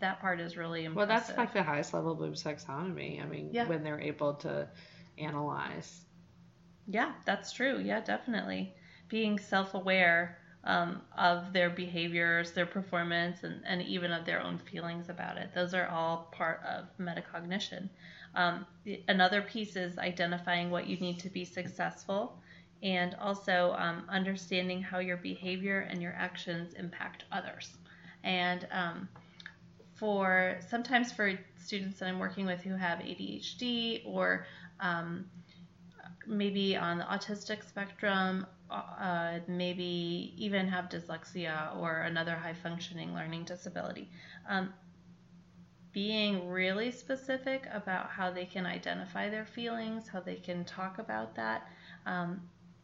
that 0.01 0.21
part 0.21 0.41
is 0.41 0.57
really 0.57 0.85
impressive. 0.85 1.09
Well, 1.09 1.19
that's 1.19 1.37
like 1.37 1.53
the 1.53 1.63
highest 1.63 1.95
level 1.95 2.13
of 2.13 2.19
Bloom's 2.19 2.43
taxonomy. 2.43 3.23
I 3.23 3.27
mean, 3.27 3.51
Yeah. 3.53 3.67
when 3.67 3.83
they're 3.83 4.01
able 4.01 4.35
to 4.35 4.69
analyze. 5.19 6.01
Yeah, 6.87 7.13
that's 7.25 7.53
true. 7.53 7.79
Yeah, 7.79 8.01
definitely. 8.01 8.75
Being 9.09 9.39
self 9.39 9.75
aware 9.75 10.39
um, 10.65 11.03
of 11.17 11.53
their 11.53 11.71
behaviors, 11.71 12.53
their 12.53 12.67
performance, 12.67 13.45
and, 13.45 13.63
and 13.67 13.83
even 13.83 14.13
of 14.13 14.25
their 14.25 14.41
own 14.41 14.59
feelings 14.59 15.09
about 15.09 15.37
it. 15.37 15.51
Those 15.55 15.75
are 15.75 15.89
all 15.89 16.29
part 16.33 16.61
of 16.65 16.87
metacognition. 16.99 17.89
Um, 18.35 18.67
another 19.09 19.43
piece 19.43 19.77
is 19.77 19.99
identifying 19.99 20.71
what 20.71 20.87
you 20.87 20.97
need 20.97 21.21
to 21.21 21.29
be 21.29 21.45
successful 21.45 22.39
and 22.83 23.15
also 23.21 23.75
um, 23.79 24.05
understanding 24.09 24.83
how 24.83 24.99
your 24.99 25.17
behavior 25.17 25.87
and 25.91 26.03
your 26.03 26.13
actions 26.13 26.75
impact 26.75 27.25
others. 27.31 27.71
And 28.25 28.67
um, 28.73 29.09
for 29.95 30.59
sometimes 30.69 31.13
for 31.13 31.39
students 31.57 31.99
that 31.99 32.09
I'm 32.09 32.19
working 32.19 32.47
with 32.47 32.61
who 32.61 32.75
have 32.75 32.99
ADHD 32.99 34.03
or 34.05 34.47
um, 34.81 35.25
maybe 36.27 36.77
on 36.77 36.99
the 36.99 37.05
autistic 37.05 37.67
spectrum, 37.67 38.47
uh, 38.71 39.39
maybe 39.47 40.35
even 40.37 40.69
have 40.69 40.89
dyslexia 40.89 41.77
or 41.77 42.01
another 42.03 42.35
high 42.35 42.55
functioning 42.55 43.15
learning 43.15 43.45
disability. 43.45 44.11
Um, 44.49 44.73
being 45.93 46.49
really 46.49 46.91
specific 46.91 47.67
about 47.73 48.11
how 48.11 48.31
they 48.31 48.45
can 48.45 48.67
identify 48.67 49.29
their 49.31 49.47
feelings, 49.47 50.09
how 50.09 50.21
they 50.21 50.35
can 50.37 50.65
talk 50.65 50.99
about 50.99 51.35
that, 51.37 51.69
um, 52.07 52.41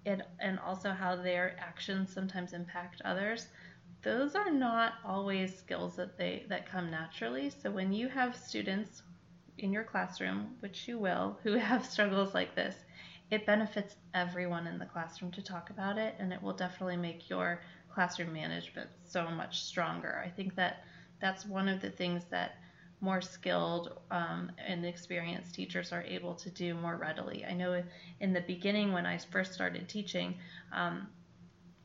and, 0.07 0.23
and 0.39 0.59
also 0.61 0.91
how 0.93 1.17
their 1.17 1.57
actions 1.59 2.13
sometimes 2.13 2.53
impact 2.53 3.03
others. 3.05 3.49
those 4.03 4.35
are 4.35 4.51
not 4.51 4.95
always 5.05 5.57
skills 5.57 5.97
that 5.97 6.17
they 6.19 6.45
that 6.49 6.67
come 6.67 6.91
naturally. 6.91 7.51
So 7.51 7.71
when 7.71 7.93
you 7.93 8.09
have 8.09 8.37
students 8.37 9.03
in 9.59 9.73
your 9.73 9.85
classroom, 9.85 10.57
which 10.61 10.89
you 10.89 10.99
will, 10.99 11.39
who 11.43 11.55
have 11.71 11.85
struggles 11.87 12.35
like 12.35 12.55
this, 12.55 12.77
it 13.31 13.47
benefits 13.47 13.97
everyone 14.15 14.67
in 14.67 14.79
the 14.79 14.87
classroom 14.87 15.31
to 15.33 15.43
talk 15.43 15.71
about 15.71 15.99
it 15.99 16.15
and 16.19 16.33
it 16.33 16.43
will 16.43 16.53
definitely 16.53 16.97
make 16.97 17.29
your 17.31 17.61
classroom 17.89 18.33
management 18.33 18.91
so 19.05 19.31
much 19.31 19.63
stronger. 19.63 20.21
I 20.25 20.31
think 20.31 20.55
that 20.57 20.79
that's 21.21 21.45
one 21.47 21.69
of 21.69 21.81
the 21.81 21.91
things 21.91 22.25
that 22.31 22.53
more 23.01 23.21
skilled 23.21 23.89
um, 24.11 24.51
and 24.59 24.85
experienced 24.85 25.55
teachers 25.55 25.93
are 25.93 26.03
able 26.03 26.35
to 26.35 26.51
do 26.51 26.75
more 26.75 26.97
readily. 26.97 27.45
I 27.45 27.55
know 27.55 27.83
in 28.21 28.33
the 28.33 28.41
beginning 28.43 28.93
when 28.93 29.07
I 29.07 29.19
first 29.19 29.53
started 29.53 29.89
teaching, 29.89 30.37
um, 30.73 31.09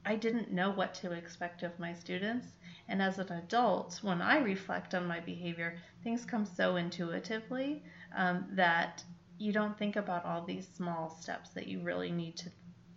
I 0.06 0.16
didn't 0.16 0.52
know 0.52 0.72
what 0.72 0.94
to 0.96 1.12
expect 1.12 1.64
of 1.64 1.78
my 1.80 1.94
students. 1.94 2.58
And 2.88 3.02
as 3.02 3.20
an 3.20 3.32
adult, 3.32 4.00
when 4.02 4.22
I 4.22 4.38
reflect 4.38 4.94
on 4.94 5.06
my 5.06 5.20
behavior, 5.20 5.76
things 6.04 6.26
come 6.26 6.46
so 6.46 6.76
intuitively 6.76 7.84
um, 8.16 8.46
that 8.50 9.04
you 9.38 9.52
don't 9.52 9.78
think 9.78 9.96
about 9.96 10.26
all 10.26 10.44
these 10.44 10.68
small 10.76 11.18
steps 11.22 11.50
that 11.52 11.68
you 11.68 11.82
really 11.82 12.12
need 12.12 12.38
to, 12.38 12.50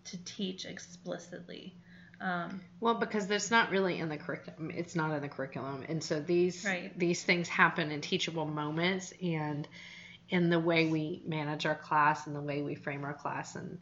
to 0.04 0.25
teach 0.25 0.64
explicitly. 0.64 1.75
Um, 2.21 2.61
well, 2.80 2.95
because 2.95 3.30
it's 3.30 3.50
not 3.50 3.71
really 3.71 3.99
in 3.99 4.09
the 4.09 4.16
curriculum. 4.16 4.73
It's 4.75 4.97
not 4.97 5.12
in 5.12 5.23
the 5.23 5.28
curriculum, 5.28 5.85
and 5.88 6.02
so 6.02 6.18
these 6.18 6.64
right. 6.64 6.97
these 6.99 7.23
things 7.23 7.49
happen 7.49 7.92
in 7.92 8.00
teachable 8.00 8.45
moments, 8.45 9.12
and 9.23 9.68
in 10.28 10.50
the 10.50 10.59
way 10.59 10.87
we 10.88 11.23
manage 11.25 11.64
our 11.64 11.76
class 11.76 12.26
and 12.26 12.35
the 12.35 12.40
way 12.40 12.62
we 12.62 12.75
frame 12.75 13.04
our 13.04 13.14
class. 13.14 13.54
And 13.54 13.78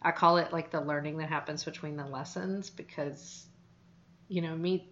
I 0.00 0.12
call 0.12 0.38
it 0.38 0.50
like 0.50 0.70
the 0.70 0.80
learning 0.80 1.18
that 1.18 1.28
happens 1.28 1.64
between 1.64 1.96
the 1.96 2.06
lessons, 2.06 2.70
because 2.70 3.44
you 4.28 4.40
know 4.40 4.56
me 4.56 4.88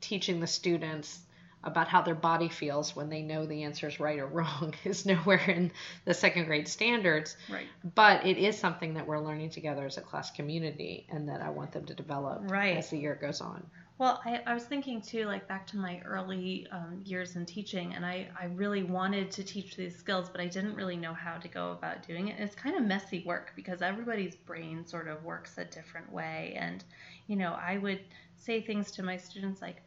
teaching 0.00 0.38
the 0.38 0.46
students 0.46 1.18
about 1.66 1.88
how 1.88 2.00
their 2.00 2.14
body 2.14 2.48
feels 2.48 2.94
when 2.94 3.10
they 3.10 3.20
know 3.20 3.44
the 3.44 3.64
answer 3.64 3.88
is 3.88 3.98
right 3.98 4.20
or 4.20 4.26
wrong 4.26 4.72
is 4.84 5.04
nowhere 5.04 5.44
in 5.50 5.72
the 6.04 6.14
second 6.14 6.46
grade 6.46 6.68
standards. 6.68 7.36
Right. 7.50 7.66
But 7.94 8.24
it 8.24 8.38
is 8.38 8.56
something 8.56 8.94
that 8.94 9.06
we're 9.06 9.20
learning 9.20 9.50
together 9.50 9.84
as 9.84 9.98
a 9.98 10.00
class 10.00 10.30
community 10.30 11.06
and 11.10 11.28
that 11.28 11.42
I 11.42 11.50
want 11.50 11.72
them 11.72 11.84
to 11.86 11.94
develop 11.94 12.42
right. 12.44 12.76
as 12.76 12.90
the 12.90 12.98
year 12.98 13.18
goes 13.20 13.40
on. 13.40 13.66
Well, 13.98 14.20
I, 14.26 14.42
I 14.46 14.52
was 14.52 14.64
thinking 14.64 15.00
too, 15.00 15.24
like 15.24 15.48
back 15.48 15.66
to 15.68 15.78
my 15.78 16.02
early 16.04 16.66
um, 16.70 17.00
years 17.04 17.34
in 17.34 17.46
teaching, 17.46 17.94
and 17.94 18.04
I, 18.04 18.28
I 18.38 18.44
really 18.44 18.82
wanted 18.82 19.30
to 19.32 19.42
teach 19.42 19.74
these 19.74 19.96
skills, 19.96 20.28
but 20.28 20.38
I 20.38 20.46
didn't 20.46 20.74
really 20.74 20.96
know 20.96 21.14
how 21.14 21.38
to 21.38 21.48
go 21.48 21.72
about 21.72 22.06
doing 22.06 22.28
it. 22.28 22.32
And 22.38 22.44
it's 22.44 22.54
kind 22.54 22.76
of 22.76 22.82
messy 22.82 23.22
work 23.24 23.52
because 23.56 23.80
everybody's 23.80 24.36
brain 24.36 24.84
sort 24.86 25.08
of 25.08 25.24
works 25.24 25.56
a 25.56 25.64
different 25.64 26.12
way. 26.12 26.54
And, 26.60 26.84
you 27.26 27.36
know, 27.36 27.54
I 27.54 27.78
would 27.78 28.00
say 28.36 28.60
things 28.60 28.90
to 28.92 29.02
my 29.02 29.16
students 29.16 29.62
like, 29.62 29.82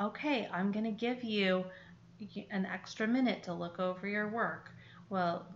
okay, 0.00 0.48
I'm 0.52 0.72
going 0.72 0.84
to 0.84 0.90
give 0.90 1.22
you 1.24 1.64
an 2.50 2.66
extra 2.66 3.06
minute 3.06 3.42
to 3.44 3.52
look 3.52 3.78
over 3.78 4.06
your 4.06 4.28
work. 4.28 4.70
Well, 5.08 5.46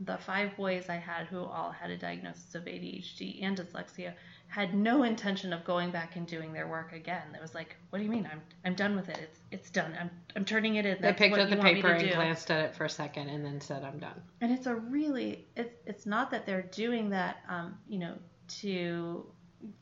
the 0.00 0.16
five 0.16 0.56
boys 0.56 0.88
I 0.88 0.96
had 0.96 1.26
who 1.26 1.40
all 1.44 1.70
had 1.70 1.90
a 1.90 1.96
diagnosis 1.96 2.54
of 2.54 2.64
ADHD 2.64 3.42
and 3.42 3.56
dyslexia 3.56 4.14
had 4.48 4.74
no 4.74 5.02
intention 5.02 5.52
of 5.52 5.62
going 5.64 5.90
back 5.90 6.16
and 6.16 6.26
doing 6.26 6.52
their 6.52 6.66
work 6.66 6.92
again. 6.92 7.22
It 7.34 7.42
was 7.42 7.54
like, 7.54 7.76
what 7.90 7.98
do 7.98 8.04
you 8.04 8.10
mean? 8.10 8.28
I'm 8.30 8.40
I'm 8.64 8.74
done 8.74 8.96
with 8.96 9.10
it. 9.10 9.18
It's 9.18 9.38
it's 9.50 9.70
done. 9.70 9.94
I'm 10.00 10.10
I'm 10.34 10.44
turning 10.46 10.76
it 10.76 10.86
in. 10.86 10.96
That's 11.00 11.20
they 11.20 11.28
picked 11.28 11.38
up 11.38 11.50
the 11.50 11.56
paper 11.56 11.88
and 11.88 12.10
glanced 12.10 12.50
at 12.50 12.64
it 12.64 12.74
for 12.74 12.86
a 12.86 12.90
second 12.90 13.28
and 13.28 13.44
then 13.44 13.60
said, 13.60 13.84
I'm 13.84 13.98
done. 13.98 14.20
And 14.40 14.50
it's 14.50 14.66
a 14.66 14.74
really 14.74 15.46
it's 15.54 15.76
it's 15.84 16.06
not 16.06 16.30
that 16.30 16.46
they're 16.46 16.62
doing 16.62 17.10
that 17.10 17.36
um, 17.48 17.76
you 17.86 17.98
know, 17.98 18.14
to 18.60 19.26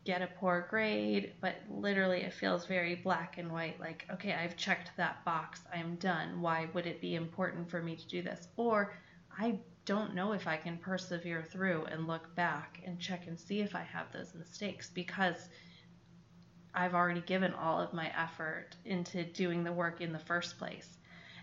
get 0.05 0.23
a 0.23 0.27
poor 0.27 0.67
grade, 0.69 1.33
but 1.41 1.57
literally 1.71 2.23
it 2.23 2.33
feels 2.33 2.67
very 2.67 2.97
black 2.97 3.39
and 3.39 3.53
white 3.53 3.79
like, 3.79 4.07
okay, 4.13 4.33
I've 4.33 4.57
checked 4.57 4.91
that 4.97 5.25
box, 5.25 5.61
I'm 5.73 5.97
done. 5.97 6.41
Why 6.41 6.69
would 6.73 6.87
it 6.87 7.01
be 7.01 7.15
important 7.15 7.71
for 7.71 7.83
me 7.83 7.97
to 7.97 8.09
do 8.09 8.23
this? 8.23 8.49
Or 8.57 8.95
I 9.39 9.59
don't 9.85 10.15
know 10.15 10.33
if 10.33 10.47
I 10.47 10.57
can 10.57 10.77
persevere 10.79 11.43
through 11.43 11.87
and 11.87 12.07
look 12.07 12.35
back 12.35 12.81
and 12.85 12.99
check 12.99 13.27
and 13.27 13.39
see 13.39 13.61
if 13.61 13.75
I 13.75 13.83
have 13.83 14.13
those 14.13 14.35
mistakes 14.35 14.91
because 14.91 15.49
I've 16.75 16.95
already 16.95 17.23
given 17.23 17.55
all 17.55 17.81
of 17.81 17.93
my 17.93 18.13
effort 18.17 18.77
into 18.85 19.25
doing 19.25 19.65
the 19.65 19.73
work 19.73 20.01
in 20.01 20.13
the 20.13 20.19
first 20.19 20.59
place. 20.59 20.99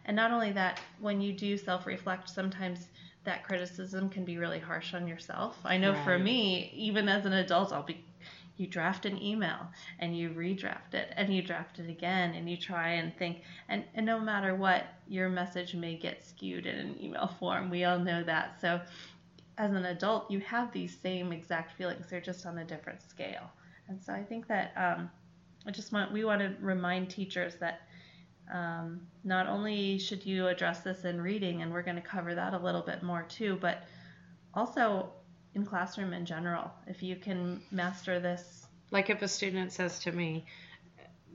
And 0.05 0.15
not 0.15 0.31
only 0.31 0.51
that, 0.51 0.79
when 0.99 1.21
you 1.21 1.33
do 1.33 1.57
self 1.57 1.85
reflect, 1.87 2.29
sometimes 2.29 2.87
that 3.23 3.43
criticism 3.43 4.09
can 4.09 4.23
be 4.23 4.37
really 4.37 4.59
harsh 4.59 4.93
on 4.93 5.07
yourself. 5.07 5.57
I 5.65 5.77
know 5.77 5.93
right. 5.93 6.03
for 6.03 6.19
me, 6.19 6.71
even 6.75 7.09
as 7.09 7.25
an 7.25 7.33
adult, 7.33 7.73
I'll 7.73 7.83
be 7.83 8.03
you 8.57 8.67
draft 8.67 9.05
an 9.05 9.21
email 9.21 9.67
and 9.99 10.17
you 10.17 10.29
redraft 10.29 10.93
it 10.93 11.13
and 11.15 11.33
you 11.33 11.41
draft 11.41 11.79
it 11.79 11.89
again 11.89 12.33
and 12.35 12.49
you 12.49 12.57
try 12.57 12.89
and 12.89 13.15
think 13.17 13.41
and, 13.69 13.83
and 13.93 14.05
no 14.05 14.19
matter 14.19 14.55
what 14.55 14.85
your 15.07 15.29
message 15.29 15.75
may 15.75 15.95
get 15.95 16.25
skewed 16.25 16.65
in 16.65 16.75
an 16.75 16.95
email 17.01 17.27
form. 17.39 17.69
We 17.69 17.83
all 17.83 17.99
know 17.99 18.23
that. 18.23 18.59
So 18.61 18.79
as 19.57 19.71
an 19.71 19.85
adult 19.85 20.29
you 20.31 20.39
have 20.41 20.71
these 20.71 20.97
same 21.01 21.31
exact 21.31 21.77
feelings. 21.77 22.05
They're 22.09 22.21
just 22.21 22.45
on 22.45 22.59
a 22.59 22.65
different 22.65 23.01
scale. 23.01 23.51
And 23.87 24.01
so 24.01 24.13
i 24.13 24.23
think 24.23 24.47
that 24.47 24.73
um, 24.75 25.09
i 25.67 25.71
just 25.71 25.91
want 25.91 26.11
we 26.11 26.25
want 26.25 26.41
to 26.41 26.55
remind 26.59 27.09
teachers 27.09 27.55
that 27.55 27.81
um, 28.53 29.01
not 29.23 29.47
only 29.47 29.97
should 29.97 30.23
you 30.23 30.47
address 30.47 30.81
this 30.81 31.03
in 31.03 31.19
reading 31.19 31.61
and 31.63 31.71
we're 31.71 31.81
going 31.81 31.95
to 31.95 32.01
cover 32.01 32.35
that 32.35 32.53
a 32.53 32.57
little 32.59 32.81
bit 32.81 33.01
more 33.01 33.23
too 33.23 33.57
but 33.59 33.83
also 34.53 35.11
in 35.55 35.65
classroom 35.65 36.13
in 36.13 36.25
general. 36.25 36.71
If 36.85 37.01
you 37.01 37.15
can 37.15 37.61
master 37.71 38.19
this. 38.19 38.67
Like 38.91 39.09
if 39.09 39.21
a 39.21 39.27
student 39.27 39.71
says 39.71 39.99
to 39.99 40.11
me, 40.11 40.45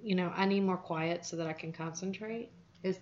you 0.02 0.14
know, 0.14 0.32
I 0.34 0.46
need 0.46 0.60
more 0.60 0.76
quiet 0.76 1.24
so 1.24 1.36
that 1.36 1.46
I 1.46 1.52
can 1.52 1.72
concentrate, 1.72 2.50
is 2.82 2.98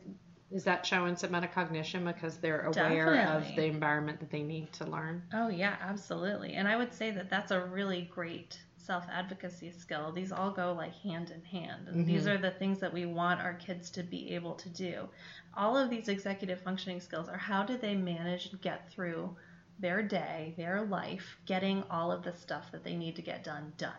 is 0.51 0.65
that 0.65 0.87
showing 0.87 1.15
some 1.15 1.31
metacognition 1.31 2.07
because 2.07 2.39
they're 2.39 2.63
aware 2.63 3.15
Definitely. 3.15 3.51
of 3.51 3.57
the 3.57 3.65
environment 3.65 4.19
that 4.21 4.31
they 4.31 4.43
need 4.43 4.73
to 4.75 4.87
learn? 4.87 5.23
Oh 5.35 5.49
yeah, 5.49 5.77
absolutely. 5.83 6.55
And 6.55 6.67
I 6.67 6.77
would 6.77 6.95
say 6.95 7.11
that 7.11 7.29
that's 7.29 7.51
a 7.51 7.61
really 7.61 8.09
great 8.15 8.59
self 8.79 9.05
advocacy 9.13 9.71
skill. 9.71 10.11
These 10.13 10.33
all 10.33 10.51
go 10.51 10.73
like 10.73 10.95
hand 10.97 11.31
in 11.31 11.45
hand. 11.45 11.89
And 11.89 11.99
mm-hmm. 11.99 12.07
these 12.07 12.27
are 12.27 12.39
the 12.39 12.53
things 12.53 12.79
that 12.79 12.93
we 12.93 13.05
want 13.05 13.41
our 13.41 13.55
kids 13.55 13.91
to 13.91 14.03
be 14.03 14.35
able 14.35 14.55
to 14.55 14.69
do. 14.71 15.09
All 15.55 15.77
of 15.77 15.91
these 15.91 16.09
executive 16.09 16.63
functioning 16.63 17.01
skills 17.01 17.29
are 17.29 17.37
how 17.37 17.65
do 17.65 17.77
they 17.77 17.95
manage 17.95 18.47
and 18.47 18.61
get 18.63 18.91
through 18.91 19.37
their 19.79 20.03
day, 20.03 20.55
their 20.57 20.83
life, 20.83 21.39
getting 21.47 21.85
all 21.91 22.11
of 22.11 22.23
the 22.23 22.33
stuff 22.33 22.71
that 22.73 22.85
they 22.85 22.97
need 22.97 23.17
to 23.17 23.23
get 23.23 23.45
done 23.45 23.73
done. 23.77 23.93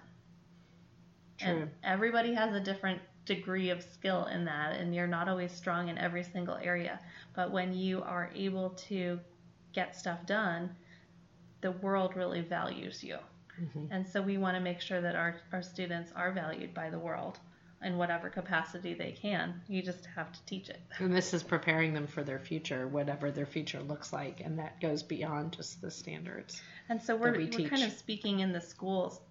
True. 1.38 1.50
And 1.50 1.70
everybody 1.84 2.34
has 2.34 2.54
a 2.54 2.60
different 2.60 3.02
degree 3.26 3.70
of 3.70 3.82
skill 3.82 4.26
in 4.26 4.44
that, 4.46 4.76
and 4.76 4.94
you're 4.94 5.08
not 5.08 5.30
always 5.30 5.52
strong 5.52 5.88
in 5.90 5.98
every 5.98 6.24
single 6.24 6.58
area. 6.62 7.00
But 7.36 7.52
when 7.52 7.74
you 7.74 8.02
are 8.02 8.30
able 8.36 8.72
to 8.72 9.20
get 9.72 9.96
stuff 9.96 10.26
done, 10.26 10.76
the 11.62 11.72
world 11.72 12.16
really 12.16 12.42
values 12.42 13.04
you. 13.04 13.18
Mm-hmm. 13.62 13.92
And 13.92 14.08
so 14.08 14.22
we 14.22 14.38
want 14.38 14.56
to 14.56 14.62
make 14.62 14.82
sure 14.82 15.02
that 15.02 15.16
our, 15.16 15.36
our 15.54 15.62
students 15.62 16.12
are 16.16 16.32
valued 16.32 16.74
by 16.74 16.90
the 16.90 17.00
world 17.00 17.40
in 17.82 17.98
whatever 17.98 18.30
capacity 18.30 18.94
they 18.94 19.12
can. 19.12 19.62
You 19.68 19.82
just 19.82 20.06
have 20.16 20.32
to 20.32 20.46
teach 20.46 20.70
it. 20.70 20.80
And 20.98 21.16
this 21.16 21.34
is 21.34 21.44
preparing 21.44 21.94
them 21.94 22.08
for 22.08 22.24
their 22.24 22.40
future, 22.40 22.88
whatever 22.88 23.32
their 23.32 23.46
future 23.46 23.82
looks 23.82 24.12
like, 24.12 24.42
and 24.42 24.60
that 24.60 24.82
goes 24.82 25.04
beyond 25.04 25.54
just 25.54 25.82
the 25.82 25.92
standards. 25.92 26.62
And 26.90 27.02
so 27.02 27.16
we're, 27.16 27.38
we 27.38 27.46
are 27.46 27.70
kind 27.70 27.84
of 27.84 27.92
speaking 27.94 28.42
in 28.42 28.52
the 28.52 28.62
schools 28.62 29.22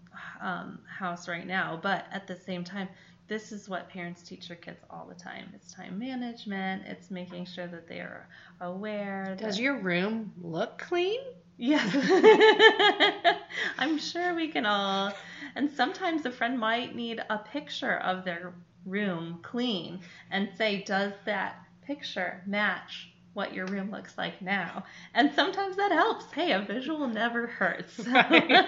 um, 0.40 0.78
house 0.86 1.28
right 1.28 1.46
now, 1.46 1.78
but 1.82 2.06
at 2.10 2.26
the 2.26 2.36
same 2.36 2.64
time, 2.64 2.88
this 3.28 3.52
is 3.52 3.68
what 3.68 3.90
parents 3.90 4.22
teach 4.22 4.48
their 4.48 4.56
kids 4.56 4.80
all 4.88 5.06
the 5.06 5.14
time. 5.14 5.50
It's 5.54 5.72
time 5.74 5.98
management. 5.98 6.84
It's 6.86 7.10
making 7.10 7.44
sure 7.44 7.66
that 7.66 7.86
they 7.86 7.98
are 7.98 8.26
aware. 8.62 9.36
Does 9.38 9.56
that... 9.56 9.62
your 9.62 9.76
room 9.76 10.32
look 10.40 10.78
clean? 10.78 11.20
Yes. 11.58 11.94
I'm 13.78 13.98
sure 13.98 14.34
we 14.34 14.48
can 14.48 14.64
all. 14.64 15.12
And 15.58 15.68
sometimes 15.72 16.24
a 16.24 16.30
friend 16.30 16.56
might 16.56 16.94
need 16.94 17.20
a 17.28 17.38
picture 17.38 17.96
of 17.96 18.24
their 18.24 18.54
room 18.86 19.40
clean 19.42 19.98
and 20.30 20.48
say, 20.56 20.84
Does 20.84 21.12
that 21.24 21.56
picture 21.82 22.44
match 22.46 23.10
what 23.34 23.52
your 23.52 23.66
room 23.66 23.90
looks 23.90 24.16
like 24.16 24.40
now? 24.40 24.84
And 25.14 25.32
sometimes 25.34 25.74
that 25.74 25.90
helps. 25.90 26.30
Hey, 26.30 26.52
a 26.52 26.60
visual 26.60 27.08
never 27.08 27.48
hurts. 27.48 27.98
Right. 28.06 28.66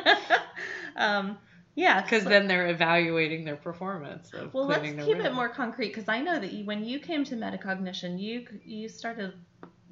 um, 0.97 1.39
yeah, 1.77 2.03
because 2.03 2.25
so, 2.25 2.29
then 2.29 2.49
they're 2.49 2.67
evaluating 2.67 3.45
their 3.45 3.55
performance. 3.55 4.33
well, 4.53 4.67
let's 4.67 4.91
keep 5.05 5.19
room. 5.19 5.27
it 5.27 5.33
more 5.33 5.49
concrete 5.49 5.95
because 5.95 6.09
I 6.09 6.21
know 6.21 6.41
that 6.41 6.53
you, 6.53 6.65
when 6.65 6.85
you 6.85 6.99
came 6.99 7.23
to 7.27 7.37
metacognition, 7.37 8.21
you 8.21 8.47
you 8.65 8.89
started 8.89 9.33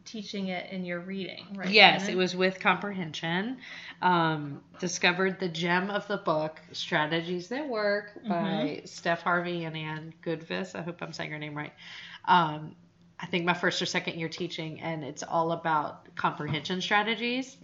teaching 0.08 0.48
it 0.48 0.72
in 0.72 0.84
your 0.84 1.00
reading, 1.00 1.46
right? 1.54 1.68
Yes, 1.68 2.02
Shannon? 2.02 2.14
it 2.14 2.16
was 2.16 2.34
with 2.34 2.60
comprehension. 2.60 3.58
Um, 4.00 4.62
discovered 4.80 5.38
the 5.38 5.48
gem 5.48 5.90
of 5.90 6.06
the 6.08 6.16
book, 6.16 6.60
Strategies 6.72 7.48
That 7.48 7.68
Work 7.68 8.14
by 8.26 8.78
mm-hmm. 8.78 8.86
Steph 8.86 9.22
Harvey 9.22 9.64
and 9.64 9.76
Anne 9.76 10.14
Goudvis. 10.24 10.74
I 10.74 10.82
hope 10.82 11.02
I'm 11.02 11.12
saying 11.12 11.30
her 11.30 11.38
name 11.38 11.56
right. 11.56 11.72
Um, 12.24 12.74
I 13.20 13.26
think 13.26 13.44
my 13.44 13.54
first 13.54 13.82
or 13.82 13.86
second 13.86 14.18
year 14.18 14.28
teaching, 14.28 14.80
and 14.80 15.04
it's 15.04 15.22
all 15.22 15.52
about 15.52 16.14
comprehension 16.14 16.80
strategies. 16.80 17.56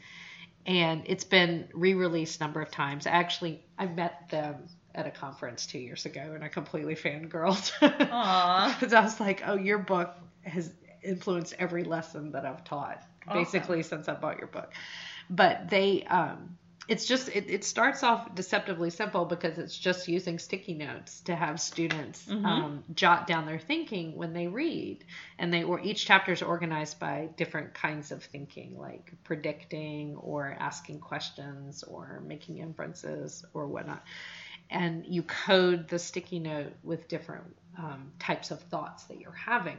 And 0.66 1.02
it's 1.06 1.24
been 1.24 1.68
re-released 1.74 2.40
a 2.40 2.44
number 2.44 2.60
of 2.60 2.70
times. 2.70 3.06
Actually, 3.06 3.62
I 3.78 3.86
met 3.86 4.28
them 4.30 4.66
at 4.94 5.06
a 5.06 5.10
conference 5.10 5.66
two 5.66 5.78
years 5.78 6.06
ago, 6.06 6.32
and 6.34 6.42
I 6.42 6.48
completely 6.48 6.94
fangirled. 6.94 7.70
Because 7.80 8.92
I 8.94 9.00
was 9.02 9.20
like, 9.20 9.42
oh, 9.46 9.56
your 9.56 9.78
book 9.78 10.14
has 10.42 10.72
influenced 11.04 11.54
every 11.58 11.84
lesson 11.84 12.32
that 12.32 12.44
I've 12.44 12.64
taught, 12.64 13.04
basically, 13.32 13.82
since 13.82 14.08
I 14.08 14.14
bought 14.14 14.38
your 14.38 14.49
book. 14.49 14.73
But 15.30 15.70
they, 15.70 16.04
um, 16.04 16.58
it's 16.87 17.06
just, 17.06 17.28
it, 17.28 17.49
it 17.49 17.64
starts 17.64 18.02
off 18.02 18.34
deceptively 18.34 18.90
simple 18.90 19.25
because 19.25 19.56
it's 19.58 19.76
just 19.76 20.06
using 20.06 20.38
sticky 20.38 20.75
notes 20.75 21.20
to 21.23 21.34
have 21.34 21.58
students 21.58 22.28
um, 22.44 22.84
jot 22.94 23.26
down 23.26 23.46
their 23.46 23.58
thinking 23.58 24.16
when 24.16 24.34
they 24.34 24.49
read. 24.49 25.04
And 25.38 25.52
they, 25.52 25.62
or 25.62 25.80
each 25.80 26.04
chapter 26.04 26.32
is 26.32 26.42
organized 26.42 27.00
by 27.00 27.30
different 27.37 27.73
kinds 27.73 28.12
of 28.12 28.23
thinking, 28.23 28.78
like 28.78 29.12
predicting 29.25 30.16
or 30.16 30.54
asking 30.58 31.00
questions 31.00 31.82
or 31.84 32.23
making 32.26 32.58
inferences 32.58 33.44
or 33.54 33.66
whatnot 33.66 34.02
and 34.70 35.04
you 35.06 35.23
code 35.23 35.88
the 35.88 35.99
sticky 35.99 36.38
note 36.38 36.73
with 36.82 37.08
different 37.08 37.44
um, 37.78 38.12
types 38.18 38.50
of 38.50 38.61
thoughts 38.62 39.04
that 39.04 39.20
you're 39.20 39.32
having. 39.32 39.76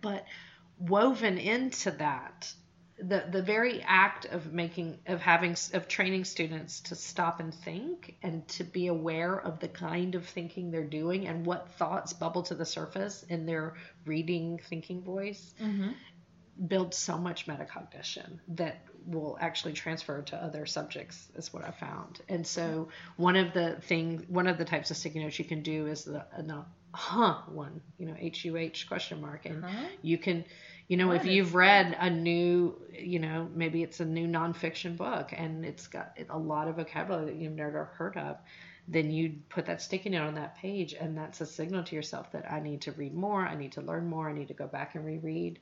But 0.00 0.24
woven 0.78 1.38
into 1.38 1.90
that, 1.92 2.52
the 2.98 3.26
the 3.30 3.42
very 3.42 3.82
act 3.82 4.24
of 4.26 4.52
making 4.52 4.98
of 5.06 5.20
having 5.20 5.56
of 5.72 5.88
training 5.88 6.24
students 6.24 6.80
to 6.82 6.94
stop 6.94 7.40
and 7.40 7.52
think 7.52 8.16
and 8.22 8.46
to 8.48 8.64
be 8.64 8.86
aware 8.86 9.40
of 9.40 9.58
the 9.60 9.68
kind 9.68 10.14
of 10.14 10.24
thinking 10.26 10.70
they're 10.70 10.84
doing 10.84 11.26
and 11.26 11.44
what 11.44 11.72
thoughts 11.72 12.12
bubble 12.12 12.42
to 12.44 12.54
the 12.54 12.64
surface 12.64 13.24
in 13.24 13.46
their 13.46 13.74
reading 14.06 14.60
thinking 14.68 15.02
voice 15.02 15.54
Mm-hmm. 15.60 15.90
builds 16.68 16.96
so 16.96 17.18
much 17.18 17.46
metacognition 17.46 18.38
that 18.48 18.80
will 19.06 19.36
actually 19.40 19.72
transfer 19.72 20.22
to 20.22 20.36
other 20.36 20.66
subjects 20.66 21.28
is 21.36 21.52
what 21.52 21.64
I 21.64 21.70
found. 21.70 22.20
And 22.28 22.46
so 22.46 22.88
one 23.16 23.36
of 23.36 23.52
the 23.52 23.76
things, 23.82 24.24
one 24.28 24.46
of 24.46 24.58
the 24.58 24.64
types 24.64 24.90
of 24.90 24.96
sticky 24.96 25.20
notes 25.20 25.38
you 25.38 25.44
can 25.44 25.62
do 25.62 25.86
is 25.86 26.04
the, 26.04 26.24
the 26.38 26.64
huh 26.92 27.38
one, 27.48 27.80
you 27.98 28.06
know, 28.06 28.14
H 28.18 28.44
U 28.44 28.56
H 28.56 28.86
question 28.88 29.20
mark, 29.20 29.46
and 29.46 29.64
Huh? 29.64 29.88
you 30.02 30.16
can, 30.16 30.44
you 30.88 30.96
know, 30.96 31.12
if 31.12 31.24
you've 31.24 31.54
read 31.54 31.96
a 31.98 32.10
new, 32.10 32.80
you 32.92 33.18
know, 33.18 33.48
maybe 33.54 33.82
it's 33.82 34.00
a 34.00 34.04
new 34.04 34.26
nonfiction 34.26 34.96
book 34.96 35.32
and 35.36 35.64
it's 35.64 35.86
got 35.88 36.16
a 36.28 36.38
lot 36.38 36.68
of 36.68 36.76
vocabulary 36.76 37.26
that 37.26 37.36
you've 37.36 37.52
never 37.52 37.84
heard 37.96 38.16
of. 38.16 38.36
Then 38.86 39.10
you 39.10 39.36
put 39.48 39.66
that 39.66 39.80
sticky 39.80 40.10
note 40.10 40.26
on 40.26 40.34
that 40.34 40.58
page, 40.58 40.92
and 40.92 41.16
that's 41.16 41.40
a 41.40 41.46
signal 41.46 41.84
to 41.84 41.96
yourself 41.96 42.30
that 42.32 42.52
I 42.52 42.60
need 42.60 42.82
to 42.82 42.92
read 42.92 43.14
more, 43.14 43.40
I 43.40 43.56
need 43.56 43.72
to 43.72 43.80
learn 43.80 44.06
more, 44.06 44.28
I 44.28 44.34
need 44.34 44.48
to 44.48 44.54
go 44.54 44.66
back 44.66 44.94
and 44.94 45.06
reread. 45.06 45.58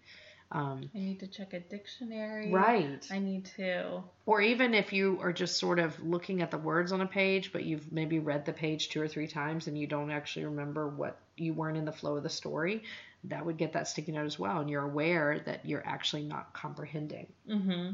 Um, 0.55 0.91
I 0.95 0.99
need 0.99 1.21
to 1.21 1.27
check 1.27 1.55
a 1.55 1.61
dictionary. 1.61 2.53
right. 2.53 3.07
I 3.11 3.19
need 3.19 3.47
to. 3.57 4.03
Or 4.27 4.43
even 4.43 4.75
if 4.75 4.93
you 4.93 5.19
are 5.23 5.33
just 5.33 5.59
sort 5.59 5.79
of 5.79 5.99
looking 6.05 6.43
at 6.43 6.51
the 6.51 6.59
words 6.59 6.93
on 6.93 7.01
a 7.01 7.07
page, 7.07 7.53
but 7.53 7.65
you've 7.65 7.91
maybe 7.91 8.19
read 8.19 8.45
the 8.45 8.53
page 8.53 8.91
two 8.91 9.01
or 9.01 9.09
three 9.09 9.27
times 9.27 9.67
and 9.67 9.79
you 9.79 9.87
don't 9.87 10.11
actually 10.11 10.45
remember 10.45 10.87
what 10.87 11.19
you 11.37 11.55
weren't 11.55 11.79
in 11.79 11.87
the 11.87 11.93
flow 11.93 12.17
of 12.17 12.23
the 12.23 12.29
story, 12.29 12.83
that 13.25 13.47
would 13.47 13.57
get 13.57 13.73
that 13.73 13.89
sticky 13.89 14.13
note 14.13 14.27
as 14.27 14.39
well. 14.39 14.61
And 14.61 14.69
you're 14.69 14.85
aware 14.85 15.41
that 15.47 15.65
you're 15.65 15.87
actually 15.87 16.25
not 16.25 16.53
comprehending. 16.53 17.29
Mm-hmm. 17.49 17.93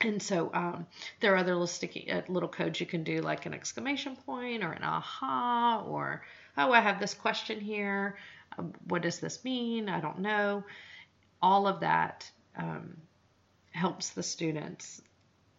And 0.00 0.22
so 0.22 0.50
um, 0.52 0.86
there 1.20 1.32
are 1.32 1.36
other 1.36 1.52
little 1.52 1.66
sticky 1.66 2.10
uh, 2.10 2.22
little 2.28 2.48
codes 2.48 2.80
you 2.80 2.86
can 2.86 3.04
do, 3.04 3.20
like 3.20 3.46
an 3.46 3.54
exclamation 3.54 4.16
point 4.16 4.62
or 4.62 4.72
an 4.72 4.82
aha, 4.82 5.84
or 5.86 6.22
oh, 6.58 6.72
I 6.72 6.80
have 6.80 7.00
this 7.00 7.14
question 7.14 7.60
here. 7.60 8.18
Um, 8.58 8.74
what 8.88 9.02
does 9.02 9.20
this 9.20 9.42
mean? 9.44 9.88
I 9.88 10.00
don't 10.00 10.18
know. 10.18 10.64
All 11.44 11.66
of 11.66 11.80
that 11.80 12.30
um, 12.56 12.96
helps 13.72 14.10
the 14.10 14.22
students 14.22 15.02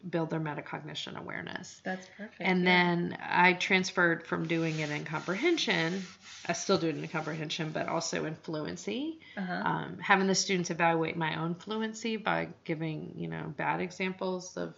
build 0.08 0.30
their 0.30 0.40
metacognition 0.40 1.18
awareness. 1.18 1.82
That's 1.84 2.08
perfect. 2.18 2.40
And 2.40 2.60
yeah. 2.64 2.66
then 2.66 3.18
I 3.22 3.54
transferred 3.54 4.26
from 4.28 4.48
doing 4.48 4.80
it 4.80 4.90
in 4.90 5.04
comprehension. 5.04 6.04
I 6.48 6.54
still 6.54 6.78
do 6.78 6.90
it 6.90 6.96
in 6.98 7.08
comprehension, 7.08 7.72
but 7.72 7.88
also 7.88 8.26
in 8.26 8.36
fluency 8.36 9.20
Uh-huh. 9.38 9.54
um, 9.72 9.98
having 10.00 10.28
the 10.28 10.36
students 10.36 10.70
evaluate 10.70 11.18
my 11.18 11.42
own 11.42 11.56
fluency 11.56 12.18
by 12.18 12.50
giving 12.64 13.14
you 13.16 13.28
know 13.28 13.54
bad 13.58 13.82
examples 13.82 14.58
of 14.58 14.76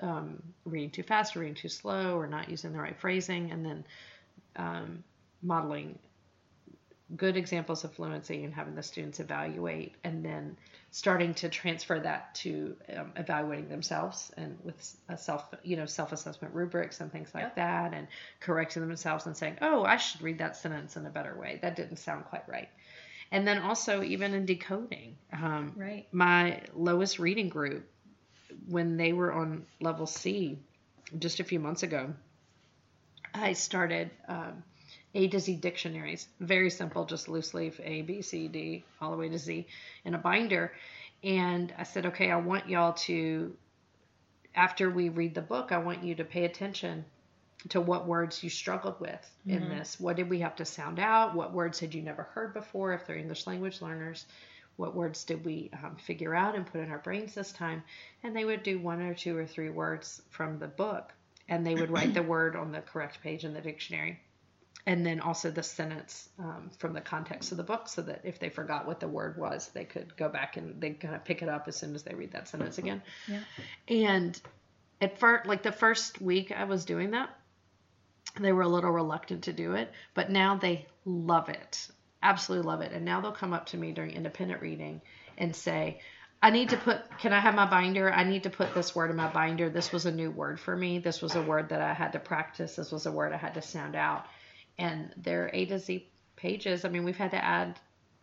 um, 0.00 0.42
reading 0.64 0.90
too 0.90 1.02
fast 1.02 1.36
or 1.36 1.40
reading 1.40 1.56
too 1.56 1.68
slow 1.68 2.16
or 2.16 2.26
not 2.28 2.48
using 2.48 2.72
the 2.72 2.78
right 2.78 2.98
phrasing 3.00 3.50
and 3.52 3.64
then 3.66 3.84
um, 4.56 5.04
modeling 5.42 5.98
good 7.16 7.36
examples 7.36 7.84
of 7.84 7.92
fluency 7.94 8.44
and 8.44 8.52
having 8.52 8.74
the 8.74 8.82
students 8.82 9.18
evaluate 9.18 9.94
and 10.04 10.22
then 10.22 10.56
starting 10.90 11.32
to 11.34 11.48
transfer 11.48 11.98
that 11.98 12.34
to 12.34 12.76
um, 12.96 13.12
evaluating 13.16 13.68
themselves 13.68 14.30
and 14.36 14.58
with 14.62 14.96
a 15.08 15.16
self 15.16 15.48
you 15.62 15.76
know 15.76 15.86
self-assessment 15.86 16.52
rubrics 16.54 17.00
and 17.00 17.10
things 17.10 17.30
like 17.34 17.44
Yep. 17.44 17.56
that 17.56 17.94
and 17.94 18.08
correcting 18.40 18.86
themselves 18.86 19.24
and 19.26 19.34
saying 19.36 19.56
oh 19.62 19.84
i 19.84 19.96
should 19.96 20.20
read 20.20 20.38
that 20.38 20.56
sentence 20.56 20.96
in 20.96 21.06
a 21.06 21.10
better 21.10 21.34
way 21.38 21.58
that 21.62 21.76
didn't 21.76 21.96
sound 21.96 22.24
quite 22.26 22.46
right 22.46 22.68
and 23.32 23.46
then 23.46 23.58
also 23.58 24.02
even 24.02 24.34
in 24.34 24.44
decoding 24.44 25.16
um, 25.32 25.72
right. 25.76 26.06
my 26.12 26.60
lowest 26.74 27.18
reading 27.18 27.48
group 27.48 27.88
when 28.68 28.98
they 28.98 29.14
were 29.14 29.32
on 29.32 29.64
level 29.80 30.06
c 30.06 30.58
just 31.18 31.40
a 31.40 31.44
few 31.44 31.58
months 31.58 31.82
ago 31.82 32.12
i 33.34 33.54
started 33.54 34.10
um, 34.28 34.62
a 35.14 35.28
to 35.28 35.40
z 35.40 35.56
dictionaries 35.56 36.28
very 36.40 36.70
simple 36.70 37.04
just 37.04 37.28
loose 37.28 37.54
leaf 37.54 37.80
a 37.82 38.02
b 38.02 38.22
c 38.22 38.48
d 38.48 38.84
all 39.00 39.10
the 39.10 39.16
way 39.16 39.28
to 39.28 39.38
z 39.38 39.66
in 40.04 40.14
a 40.14 40.18
binder 40.18 40.72
and 41.24 41.72
i 41.78 41.82
said 41.82 42.06
okay 42.06 42.30
i 42.30 42.36
want 42.36 42.68
y'all 42.68 42.92
to 42.92 43.54
after 44.54 44.90
we 44.90 45.08
read 45.08 45.34
the 45.34 45.42
book 45.42 45.72
i 45.72 45.78
want 45.78 46.02
you 46.02 46.14
to 46.14 46.24
pay 46.24 46.44
attention 46.44 47.04
to 47.70 47.80
what 47.80 48.06
words 48.06 48.42
you 48.44 48.50
struggled 48.50 49.00
with 49.00 49.30
in 49.48 49.62
Mhm. 49.62 49.68
this. 49.68 49.98
What 49.98 50.16
did 50.16 50.30
we 50.30 50.38
have 50.40 50.54
to 50.56 50.64
sound 50.64 51.00
out? 51.00 51.34
What 51.34 51.52
words 51.52 51.80
had 51.80 51.92
you 51.92 52.02
never 52.02 52.22
heard 52.22 52.54
before 52.54 52.92
if 52.92 53.04
they're 53.04 53.16
English 53.16 53.46
language 53.48 53.82
learners? 53.82 54.26
What 54.76 54.94
words 54.94 55.24
did 55.24 55.44
we 55.44 55.70
um, 55.82 55.96
figure 55.96 56.36
out 56.36 56.54
and 56.54 56.64
put 56.64 56.80
in 56.80 56.90
our 56.90 57.00
brains 57.00 57.34
this 57.34 57.50
time? 57.50 57.82
And 58.22 58.34
they 58.34 58.44
would 58.44 58.62
do 58.62 58.78
one 58.78 59.02
or 59.02 59.12
two 59.12 59.36
or 59.36 59.44
three 59.44 59.70
words 59.70 60.22
from 60.30 60.60
the 60.60 60.68
book 60.68 61.12
and 61.48 61.66
they 61.66 61.74
would 61.74 61.90
write 61.90 62.14
the 62.14 62.22
word 62.34 62.54
on 62.54 62.70
the 62.70 62.80
correct 62.80 63.20
page 63.22 63.44
in 63.44 63.54
the 63.54 63.60
dictionary. 63.60 64.20
And 64.88 65.04
then 65.04 65.20
also 65.20 65.50
the 65.50 65.62
sentence 65.62 66.30
um, 66.38 66.70
from 66.78 66.94
the 66.94 67.02
context 67.02 67.52
of 67.52 67.58
the 67.58 67.62
book 67.62 67.88
so 67.88 68.00
that 68.00 68.22
if 68.24 68.38
they 68.38 68.48
forgot 68.48 68.86
what 68.86 69.00
the 69.00 69.06
word 69.06 69.36
was, 69.36 69.68
they 69.74 69.84
could 69.84 70.16
go 70.16 70.30
back 70.30 70.56
and 70.56 70.80
they 70.80 70.92
kind 70.92 71.14
of 71.14 71.26
pick 71.26 71.42
it 71.42 71.48
up 71.50 71.68
as 71.68 71.76
soon 71.76 71.94
as 71.94 72.04
they 72.04 72.14
read 72.14 72.32
that 72.32 72.48
sentence 72.48 72.78
again. 72.78 73.02
Yeah. 73.26 73.40
And 73.86 74.40
at 75.02 75.20
first, 75.20 75.46
like 75.46 75.62
the 75.62 75.72
first 75.72 76.22
week 76.22 76.52
I 76.52 76.64
was 76.64 76.86
doing 76.86 77.10
that, 77.10 77.28
they 78.40 78.50
were 78.50 78.62
a 78.62 78.68
little 78.68 78.90
reluctant 78.90 79.44
to 79.44 79.52
do 79.52 79.74
it, 79.74 79.92
but 80.14 80.30
now 80.30 80.56
they 80.56 80.86
love 81.04 81.50
it. 81.50 81.86
Absolutely 82.22 82.66
love 82.66 82.80
it. 82.80 82.92
And 82.92 83.04
now 83.04 83.20
they'll 83.20 83.32
come 83.32 83.52
up 83.52 83.66
to 83.66 83.76
me 83.76 83.92
during 83.92 84.12
independent 84.12 84.62
reading 84.62 85.02
and 85.36 85.54
say, 85.54 86.00
I 86.40 86.48
need 86.48 86.70
to 86.70 86.78
put, 86.78 86.98
can 87.18 87.34
I 87.34 87.40
have 87.40 87.54
my 87.54 87.66
binder? 87.66 88.10
I 88.10 88.24
need 88.24 88.44
to 88.44 88.50
put 88.50 88.72
this 88.74 88.94
word 88.94 89.10
in 89.10 89.16
my 89.16 89.30
binder. 89.30 89.68
This 89.68 89.92
was 89.92 90.06
a 90.06 90.12
new 90.12 90.30
word 90.30 90.58
for 90.58 90.74
me. 90.74 90.98
This 90.98 91.20
was 91.20 91.34
a 91.34 91.42
word 91.42 91.68
that 91.68 91.82
I 91.82 91.92
had 91.92 92.12
to 92.12 92.18
practice. 92.18 92.76
This 92.76 92.90
was 92.90 93.04
a 93.04 93.12
word 93.12 93.34
I 93.34 93.36
had 93.36 93.52
to 93.54 93.60
sound 93.62 93.94
out. 93.94 94.24
And 94.78 95.12
their 95.16 95.50
A 95.52 95.64
to 95.66 95.78
Z 95.78 96.08
pages, 96.36 96.84
I 96.84 96.88
mean, 96.88 97.04
we've 97.04 97.16
had 97.16 97.32
to 97.32 97.44
add, 97.44 97.78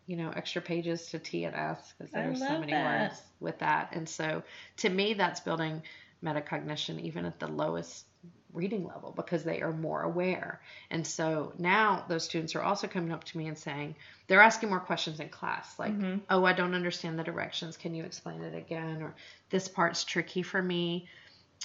you 0.08 0.16
know, 0.16 0.32
extra 0.36 0.62
pages 0.62 1.08
to 1.12 1.20
T 1.20 1.44
and 1.46 1.56
S 1.56 1.94
because 1.98 2.12
there's 2.14 2.40
so 2.40 2.60
many 2.60 2.72
that. 2.74 3.10
words 3.10 3.22
with 3.40 3.60
that. 3.60 3.90
And 3.92 4.08
so 4.08 4.44
to 4.78 4.90
me, 4.90 5.14
that's 5.14 5.40
building 5.42 5.82
metacognition 6.24 7.00
even 7.02 7.26
at 7.26 7.40
the 7.40 7.48
lowest 7.48 8.06
reading 8.54 8.88
level 8.88 9.12
because 9.16 9.44
they 9.44 9.62
are 9.62 9.74
more 9.74 10.02
aware. 10.04 10.62
And 10.90 11.06
so 11.06 11.52
now 11.58 12.06
those 12.08 12.24
students 12.24 12.56
are 12.56 12.62
also 12.62 12.88
coming 12.88 13.12
up 13.12 13.26
to 13.26 13.38
me 13.38 13.48
and 13.48 13.58
saying, 13.58 13.96
they're 14.28 14.42
asking 14.42 14.70
more 14.70 14.80
questions 14.80 15.20
in 15.20 15.28
class, 15.30 15.78
like, 15.78 15.94
Mhm. 15.94 16.22
oh, 16.30 16.46
I 16.46 16.54
don't 16.54 16.74
understand 16.74 17.20
the 17.20 17.24
directions. 17.24 17.76
Can 17.76 17.94
you 17.94 18.06
explain 18.06 18.42
it 18.42 18.56
again? 18.56 19.02
Or 19.02 19.14
this 19.50 19.68
part's 19.68 20.06
tricky 20.06 20.42
for 20.42 20.62
me. 20.62 21.10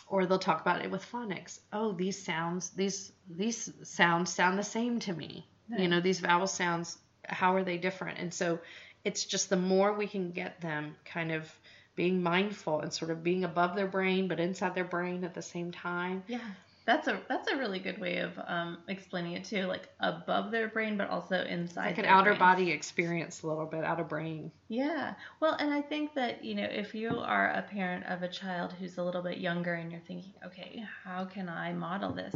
Or 0.09 0.27
they'll 0.27 0.39
talk 0.39 0.61
about 0.61 0.83
it 0.85 0.91
with 0.91 1.05
phonics. 1.11 1.61
Oh, 1.73 1.93
these 1.93 2.23
sounds, 2.23 2.71
these 2.71 3.13
these 3.29 3.73
sounds 3.85 4.33
sound 4.33 4.59
the 4.59 4.65
same 4.65 4.99
to 5.01 5.13
me. 5.13 5.47
You 5.69 5.87
know, 5.87 6.01
these 6.01 6.19
vowel 6.19 6.49
sounds, 6.49 6.99
how 7.25 7.55
are 7.55 7.63
they 7.63 7.79
different? 7.79 8.19
And 8.19 8.35
so 8.35 8.59
it's 9.05 9.25
just 9.25 9.51
the 9.51 9.57
more 9.57 9.93
we 9.93 10.09
can 10.09 10.33
get 10.33 10.61
them 10.61 10.97
kind 11.05 11.31
of 11.31 11.49
being 11.95 12.23
mindful 12.23 12.81
and 12.81 12.93
sort 12.93 13.11
of 13.11 13.23
being 13.23 13.45
above 13.45 13.77
their 13.77 13.87
brain 13.87 14.27
but 14.29 14.41
inside 14.41 14.75
their 14.75 14.85
brain 14.85 15.25
at 15.25 15.35
the 15.35 15.43
same 15.43 15.71
time 15.71 16.23
Yeah. 16.27 16.41
That's 16.87 17.09
a 17.09 17.21
that's 17.29 17.49
a 17.49 17.57
really 17.57 17.79
good 17.79 18.01
way 18.01 18.19
of 18.19 18.33
um, 18.47 18.79
explaining 18.89 19.35
it 19.35 19.45
too, 19.45 19.67
like 19.67 19.89
above 20.01 20.51
their 20.51 20.69
brain, 20.69 20.97
but 20.97 21.11
also 21.11 21.45
inside. 21.45 21.87
like 21.87 21.99
an 21.99 22.05
outer 22.07 22.31
brain. 22.31 22.39
body 22.39 22.71
experience 22.71 23.43
a 23.43 23.47
little 23.47 23.67
bit 23.67 23.85
out 23.85 24.01
of 24.01 24.09
brain 24.09 24.51
Yeah. 24.69 25.15
Well, 25.41 25.55
and 25.55 25.73
I 25.73 25.83
think 25.83 26.15
that, 26.15 26.45
you 26.45 26.55
know, 26.55 26.69
if 26.71 26.95
you 26.95 27.11
are 27.19 27.51
a 27.51 27.63
parent 27.63 28.07
of 28.07 28.23
a 28.23 28.29
child 28.29 28.73
who's 28.73 28.99
a 28.99 29.03
little 29.03 29.23
bit 29.23 29.39
younger 29.39 29.75
and 29.75 29.91
you're 29.93 30.01
thinking, 30.01 30.33
okay, 30.45 30.85
how 31.05 31.25
can 31.25 31.49
I 31.49 31.73
model 31.73 32.13
this? 32.13 32.35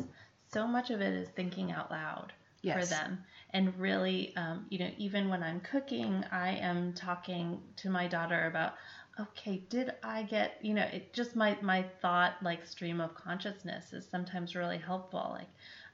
So 0.52 0.66
much 0.66 0.90
of 0.90 1.00
it 1.00 1.14
is 1.14 1.28
thinking 1.30 1.72
out 1.72 1.90
loud 1.90 2.32
for 2.72 2.84
them. 2.86 3.18
And 3.50 3.78
really, 3.78 4.34
um, 4.36 4.66
you 4.70 4.78
know, 4.78 4.90
even 4.98 5.28
when 5.28 5.42
I'm 5.42 5.60
cooking, 5.60 6.24
I 6.32 6.50
am 6.56 6.92
talking 6.92 7.60
to 7.76 7.90
my 7.90 8.06
daughter 8.06 8.46
about, 8.46 8.74
okay, 9.20 9.64
did 9.68 9.92
I 10.02 10.22
get, 10.22 10.58
you 10.60 10.74
know, 10.74 10.84
it 10.92 11.12
just 11.12 11.36
my, 11.36 11.56
my 11.60 11.84
thought 12.00 12.34
like 12.42 12.64
stream 12.64 13.00
of 13.00 13.14
consciousness 13.14 13.92
is 13.92 14.08
sometimes 14.08 14.54
really 14.54 14.78
helpful. 14.78 15.30
Like, 15.32 15.48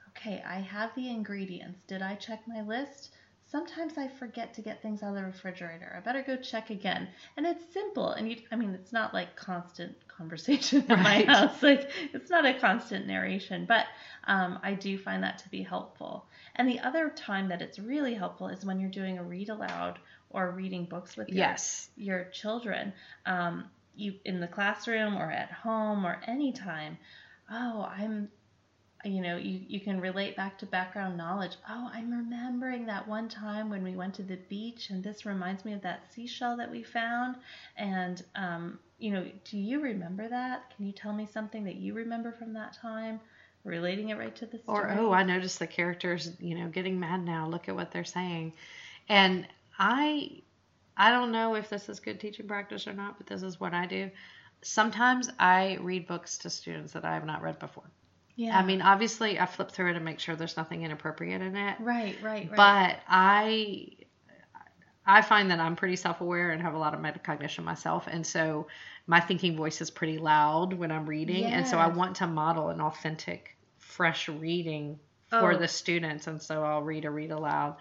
okay, 0.09 0.43
I 0.47 0.61
have 0.61 0.95
the 0.95 1.09
ingredients. 1.11 1.81
Did 1.87 2.03
I 2.03 2.15
check 2.17 2.41
my 2.47 2.61
list? 2.63 3.11
Sometimes 3.45 3.99
I 3.99 4.09
forget 4.09 4.55
to 4.55 4.63
get 4.63 4.81
things 4.83 5.03
out 5.03 5.11
of 5.11 5.15
the 5.17 5.25
refrigerator. 5.25 5.93
I 5.97 6.01
better 6.01 6.23
go 6.23 6.37
check 6.37 6.71
again. 6.71 7.09
And 7.37 7.47
it's 7.47 7.65
simple. 7.73 8.13
And 8.13 8.29
you, 8.29 8.37
I 8.51 8.57
mean, 8.57 8.75
it's 8.75 8.93
not 8.93 9.13
like 9.13 9.37
constant 9.37 9.97
conversation 10.09 10.85
in 10.89 11.03
Right. 11.03 11.03
my 11.03 11.23
house. 11.23 11.63
Like, 11.63 11.91
it's 12.13 12.31
not 12.31 12.47
a 12.47 12.55
constant 12.55 13.07
narration, 13.07 13.67
but 13.67 13.87
um, 14.27 14.59
I 14.63 14.75
do 14.75 14.97
find 14.99 15.23
that 15.23 15.39
to 15.39 15.49
be 15.49 15.63
helpful. 15.63 16.27
And 16.57 16.69
the 16.69 16.81
other 16.81 17.11
time 17.11 17.49
that 17.49 17.63
it's 17.63 17.79
really 17.79 18.15
helpful 18.15 18.49
is 18.49 18.65
when 18.65 18.79
you're 18.81 18.91
doing 18.91 19.19
a 19.19 19.25
read 19.25 19.49
aloud 19.51 19.99
or 20.31 20.51
reading 20.53 20.85
books 20.85 21.17
with 21.17 21.29
your 21.29 21.39
Yes. 21.39 21.91
your 21.97 22.25
children 22.33 22.93
um, 23.27 23.65
you 23.95 24.15
in 24.25 24.41
the 24.41 24.49
classroom 24.49 25.17
or 25.17 25.31
at 25.31 25.51
home 25.51 26.07
or 26.07 26.21
anytime 26.27 26.97
oh 27.51 27.89
i'm 27.97 28.29
you 29.05 29.21
know 29.23 29.37
you, 29.37 29.61
you 29.67 29.81
can 29.81 30.01
relate 30.01 30.37
back 30.37 30.59
to 30.59 30.67
background 30.67 31.17
knowledge 31.17 31.57
oh 31.69 31.91
i'm 31.93 32.11
remembering 32.11 32.87
that 32.87 33.07
one 33.09 33.29
time 33.29 33.71
when 33.71 33.83
we 33.83 33.97
went 33.97 34.15
to 34.15 34.23
the 34.23 34.37
beach 34.49 34.91
and 34.91 35.03
this 35.03 35.25
reminds 35.25 35.65
me 35.65 35.73
of 35.73 35.81
that 35.83 36.13
seashell 36.13 36.57
that 36.57 36.71
we 36.71 36.83
found 36.83 37.37
and 37.77 38.23
um, 38.37 38.79
you 38.99 39.11
know 39.11 39.27
do 39.45 39.59
you 39.59 39.81
remember 39.81 40.29
that 40.29 40.73
can 40.77 40.87
you 40.87 40.93
tell 40.93 41.13
me 41.13 41.27
something 41.27 41.65
that 41.65 41.77
you 41.77 41.95
remember 41.95 42.33
from 42.33 42.53
that 42.53 42.75
time 42.75 43.21
relating 43.65 44.09
it 44.11 44.19
right 44.19 44.35
to 44.37 44.47
the 44.47 44.59
story 44.59 44.93
Or 44.93 44.99
oh, 44.99 45.13
I 45.13 45.23
noticed 45.23 45.59
the 45.59 45.67
characters, 45.67 46.31
you 46.41 46.55
know, 46.57 46.69
getting 46.69 46.99
mad 46.99 47.25
now. 47.25 47.47
Look 47.47 47.69
at 47.69 47.75
what 47.77 47.91
they're 47.93 48.05
saying. 48.05 48.53
And 49.09 49.47
I 49.81 50.43
I 50.97 51.11
don't 51.11 51.33
know 51.33 51.55
if 51.55 51.71
this 51.71 51.89
is 51.89 51.99
good 52.01 52.21
teaching 52.21 52.47
practice 52.47 52.87
or 52.87 52.93
not, 52.93 53.17
but 53.19 53.27
this 53.27 53.43
is 53.43 53.59
what 53.59 53.73
I 53.75 53.87
do. 53.87 54.11
Sometimes 54.63 55.31
I 55.39 55.79
read 55.81 56.07
books 56.07 56.37
to 56.39 56.51
students 56.51 56.93
that 56.93 57.05
I 57.07 57.15
have 57.15 57.25
not 57.25 57.41
read 57.43 57.59
before. 57.59 57.91
yeah 58.37 58.59
I 58.59 58.63
mean, 58.65 58.83
obviously 58.83 59.41
I 59.41 59.47
flip 59.47 59.71
through 59.73 59.91
it 59.91 59.97
and 59.97 60.05
make 60.05 60.21
sure 60.21 60.37
there's 60.37 60.57
nothing 60.59 60.83
inappropriate 60.83 61.41
in 61.41 61.57
it. 61.57 61.77
right 61.81 62.17
right 62.23 62.51
right 62.51 62.57
But 62.57 63.01
I 63.09 63.89
I 65.07 65.23
find 65.23 65.51
that 65.51 65.61
I'm 65.61 65.77
pretty 65.77 65.97
self-aware 65.97 66.51
and 66.51 66.61
have 66.63 66.75
a 66.75 66.79
lot 66.79 66.93
of 66.95 67.01
metacognition 67.01 67.65
myself, 67.65 68.07
and 68.07 68.25
so 68.27 68.67
my 69.07 69.19
thinking 69.19 69.57
voice 69.57 69.81
is 69.81 69.91
pretty 69.91 70.19
loud 70.19 70.75
when 70.75 70.93
I'm 70.93 71.07
reading, 71.07 71.45
and 71.45 71.67
so 71.67 71.79
I 71.79 71.87
want 71.89 72.17
to 72.17 72.27
model 72.27 72.69
an 72.69 72.81
authentic, 72.81 73.57
fresh 73.79 74.29
reading 74.29 74.99
for 75.31 75.53
Oh. 75.55 75.59
the 75.59 75.69
students, 75.69 76.27
and 76.27 76.41
so 76.41 76.63
I'll 76.63 76.83
read 76.83 77.07
a 77.07 77.11
read 77.11 77.31
aloud. 77.31 77.77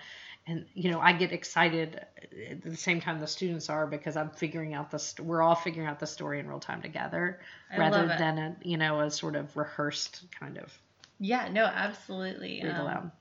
And 0.49 0.65
you 0.73 0.91
know, 0.91 0.99
I 0.99 1.13
get 1.13 1.31
excited 1.31 2.05
at 2.51 2.61
the 2.63 2.75
same 2.75 2.99
time 3.01 3.19
the 3.19 3.27
students 3.27 3.69
are 3.69 3.85
because 3.87 4.17
I'm 4.17 4.31
figuring 4.31 4.73
out 4.73 4.89
the 4.91 4.99
st- 4.99 5.27
we're 5.27 5.41
all 5.41 5.55
figuring 5.55 5.87
out 5.87 5.99
the 5.99 6.07
story 6.07 6.39
in 6.39 6.47
real 6.47 6.59
time 6.59 6.81
together, 6.81 7.39
I 7.71 7.77
rather 7.77 8.07
than 8.07 8.37
a 8.37 8.55
you 8.63 8.77
know 8.77 8.99
a 9.01 9.11
sort 9.11 9.35
of 9.35 9.55
rehearsed 9.55 10.23
kind 10.39 10.57
of 10.57 10.77
yeah 11.19 11.49
no 11.49 11.65
absolutely 11.65 12.61
read 12.63 12.75
Um, 12.75 12.81
aloud. 12.81 13.11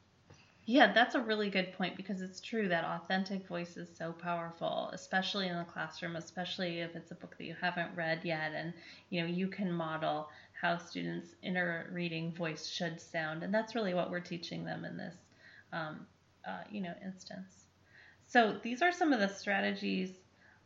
Yeah, 0.66 0.92
that's 0.92 1.14
a 1.14 1.20
really 1.20 1.48
good 1.50 1.72
point 1.72 1.96
because 1.96 2.20
it's 2.20 2.40
true 2.40 2.68
that 2.68 2.84
authentic 2.84 3.46
voice 3.48 3.76
is 3.78 3.88
so 3.96 4.12
powerful, 4.12 4.90
especially 4.92 5.48
in 5.48 5.56
the 5.56 5.64
classroom, 5.64 6.16
especially 6.16 6.80
if 6.80 6.94
it's 6.94 7.10
a 7.10 7.14
book 7.14 7.36
that 7.38 7.44
you 7.44 7.56
haven't 7.60 7.96
read 7.96 8.20
yet 8.24 8.52
and 8.54 8.74
you 9.10 9.22
know, 9.22 9.26
you 9.26 9.48
can 9.48 9.72
model 9.72 10.28
how 10.60 10.76
students' 10.76 11.34
inner 11.42 11.88
reading 11.92 12.32
voice 12.32 12.66
should 12.68 13.00
sound. 13.00 13.42
And 13.42 13.52
that's 13.54 13.74
really 13.74 13.94
what 13.94 14.10
we're 14.10 14.20
teaching 14.20 14.64
them 14.64 14.84
in 14.84 14.96
this 14.98 15.14
um, 15.72 16.06
uh, 16.48 16.62
you 16.70 16.80
know, 16.80 16.94
instance. 17.04 17.66
So 18.26 18.56
these 18.62 18.82
are 18.82 18.92
some 18.92 19.12
of 19.12 19.20
the 19.20 19.28
strategies 19.28 20.10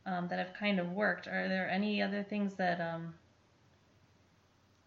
um, 0.06 0.28
that 0.28 0.38
have 0.38 0.54
kind 0.54 0.80
of 0.80 0.92
worked. 0.92 1.26
Are 1.26 1.48
there 1.48 1.68
any 1.68 2.02
other 2.02 2.22
things 2.22 2.54
that 2.54 2.80
um, 2.80 3.14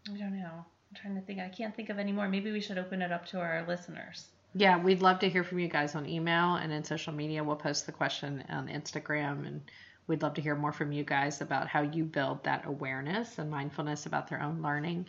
I 0.07 0.17
don't 0.17 0.37
know. 0.37 0.45
I'm 0.45 0.95
trying 0.95 1.15
to 1.15 1.21
think. 1.21 1.39
I 1.39 1.49
can't 1.49 1.75
think 1.75 1.89
of 1.89 1.97
any 1.97 2.11
more. 2.11 2.27
Maybe 2.27 2.51
we 2.51 2.61
should 2.61 2.77
open 2.77 3.01
it 3.01 3.11
up 3.11 3.25
to 3.27 3.39
our 3.39 3.65
listeners. 3.67 4.27
Yeah, 4.53 4.77
we'd 4.77 5.01
love 5.01 5.19
to 5.19 5.29
hear 5.29 5.43
from 5.43 5.59
you 5.59 5.67
guys 5.67 5.95
on 5.95 6.07
email 6.07 6.55
and 6.55 6.71
in 6.71 6.83
social 6.83 7.11
media. 7.11 7.43
We'll 7.43 7.55
post 7.55 7.85
the 7.85 7.91
question 7.91 8.43
on 8.49 8.67
Instagram, 8.67 9.45
and 9.47 9.61
we'd 10.07 10.21
love 10.21 10.35
to 10.35 10.41
hear 10.41 10.55
more 10.55 10.71
from 10.71 10.91
you 10.91 11.03
guys 11.03 11.41
about 11.41 11.67
how 11.67 11.81
you 11.81 12.03
build 12.03 12.43
that 12.43 12.65
awareness 12.65 13.39
and 13.39 13.49
mindfulness 13.49 14.05
about 14.05 14.29
their 14.29 14.41
own 14.41 14.61
learning. 14.61 15.07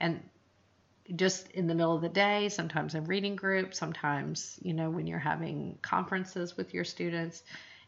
And 0.00 0.20
just 1.16 1.50
in 1.52 1.66
the 1.66 1.74
middle 1.74 1.94
of 1.94 2.02
the 2.02 2.08
day, 2.08 2.48
sometimes 2.48 2.94
in 2.94 3.04
reading 3.04 3.36
groups, 3.36 3.78
sometimes, 3.78 4.58
you 4.62 4.72
know, 4.72 4.90
when 4.90 5.06
you're 5.06 5.18
having 5.18 5.78
conferences 5.82 6.56
with 6.56 6.72
your 6.72 6.84
students. 6.84 7.42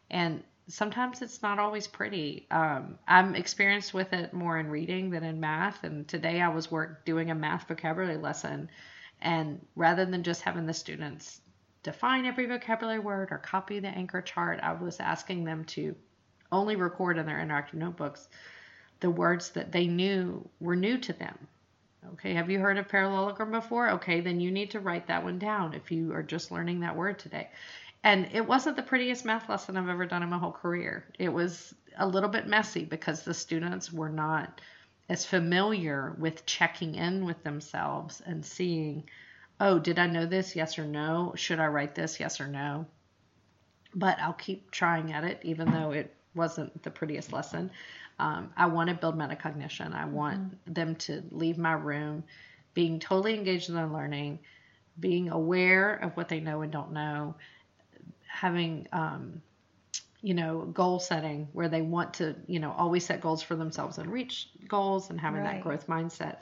And 0.09 0.43
sometimes 0.67 1.21
it's 1.21 1.41
not 1.41 1.59
always 1.59 1.87
pretty. 1.87 2.47
Um, 2.51 2.97
I'm 3.07 3.35
experienced 3.35 3.93
with 3.93 4.13
it 4.13 4.33
more 4.33 4.57
in 4.57 4.69
reading 4.69 5.09
than 5.09 5.23
in 5.23 5.39
math. 5.39 5.83
And 5.83 6.07
today 6.07 6.41
I 6.41 6.49
was 6.49 6.71
work 6.71 7.05
doing 7.05 7.31
a 7.31 7.35
math 7.35 7.67
vocabulary 7.67 8.17
lesson. 8.17 8.69
And 9.21 9.65
rather 9.75 10.05
than 10.05 10.23
just 10.23 10.41
having 10.41 10.65
the 10.65 10.73
students 10.73 11.41
define 11.81 12.25
every 12.25 12.45
vocabulary 12.45 12.99
word 12.99 13.29
or 13.31 13.37
copy 13.37 13.79
the 13.79 13.87
anchor 13.87 14.21
chart, 14.21 14.59
I 14.61 14.73
was 14.73 14.99
asking 14.99 15.43
them 15.43 15.65
to 15.65 15.95
only 16.51 16.75
record 16.75 17.17
in 17.17 17.25
their 17.25 17.37
interactive 17.37 17.73
notebooks 17.75 18.27
the 18.99 19.09
words 19.09 19.49
that 19.49 19.71
they 19.71 19.85
knew 19.85 20.47
were 20.61 20.77
new 20.77 20.97
to 20.97 21.11
them. 21.11 21.37
Okay, 22.13 22.33
have 22.33 22.49
you 22.49 22.59
heard 22.59 22.77
of 22.77 22.89
parallelogram 22.89 23.51
before? 23.51 23.91
Okay, 23.91 24.21
then 24.21 24.39
you 24.39 24.51
need 24.51 24.71
to 24.71 24.79
write 24.79 25.07
that 25.07 25.23
one 25.23 25.39
down 25.39 25.73
if 25.73 25.91
you 25.91 26.13
are 26.13 26.23
just 26.23 26.51
learning 26.51 26.81
that 26.81 26.95
word 26.95 27.17
today. 27.19 27.49
And 28.03 28.27
it 28.33 28.45
wasn't 28.45 28.75
the 28.75 28.83
prettiest 28.83 29.23
math 29.23 29.47
lesson 29.47 29.77
I've 29.77 29.87
ever 29.87 30.05
done 30.05 30.23
in 30.23 30.29
my 30.29 30.37
whole 30.37 30.51
career. 30.51 31.05
It 31.17 31.29
was 31.29 31.73
a 31.97 32.07
little 32.07 32.29
bit 32.29 32.47
messy 32.47 32.83
because 32.83 33.23
the 33.23 33.33
students 33.33 33.93
were 33.93 34.09
not 34.09 34.59
as 35.09 35.25
familiar 35.25 36.15
with 36.17 36.45
checking 36.45 36.95
in 36.95 37.25
with 37.25 37.41
themselves 37.43 38.21
and 38.25 38.45
seeing, 38.45 39.09
oh, 39.59 39.79
did 39.79 39.99
I 39.99 40.07
know 40.07 40.25
this? 40.25 40.55
Yes 40.55 40.77
or 40.77 40.85
no? 40.85 41.33
Should 41.35 41.59
I 41.59 41.67
write 41.67 41.95
this? 41.95 42.19
Yes 42.19 42.41
or 42.41 42.47
no? 42.47 42.85
But 43.95 44.19
I'll 44.19 44.33
keep 44.33 44.71
trying 44.71 45.13
at 45.13 45.23
it, 45.23 45.39
even 45.43 45.71
though 45.71 45.91
it 45.91 46.13
wasn't 46.35 46.83
the 46.83 46.89
prettiest 46.91 47.31
lesson. 47.31 47.71
Um, 48.23 48.53
I 48.55 48.67
want 48.67 48.89
to 48.89 48.95
build 48.95 49.17
metacognition. 49.17 49.93
I 49.93 50.05
want 50.05 50.57
them 50.73 50.95
to 50.95 51.21
leave 51.29 51.57
my 51.57 51.73
room 51.73 52.23
being 52.73 52.97
totally 52.97 53.33
engaged 53.35 53.67
in 53.67 53.75
their 53.75 53.87
learning, 53.87 54.39
being 54.97 55.29
aware 55.29 55.95
of 55.95 56.15
what 56.15 56.29
they 56.29 56.39
know 56.39 56.61
and 56.61 56.71
don't 56.71 56.93
know, 56.93 57.35
having, 58.25 58.87
um, 58.93 59.41
you 60.21 60.33
know, 60.33 60.61
goal 60.73 60.99
setting 60.99 61.49
where 61.51 61.67
they 61.67 61.81
want 61.81 62.13
to, 62.13 62.33
you 62.47 62.59
know, 62.61 62.71
always 62.77 63.05
set 63.05 63.19
goals 63.19 63.43
for 63.43 63.57
themselves 63.57 63.97
and 63.97 64.09
reach 64.09 64.47
goals 64.69 65.09
and 65.09 65.19
having 65.19 65.43
that 65.43 65.59
growth 65.61 65.87
mindset. 65.87 66.37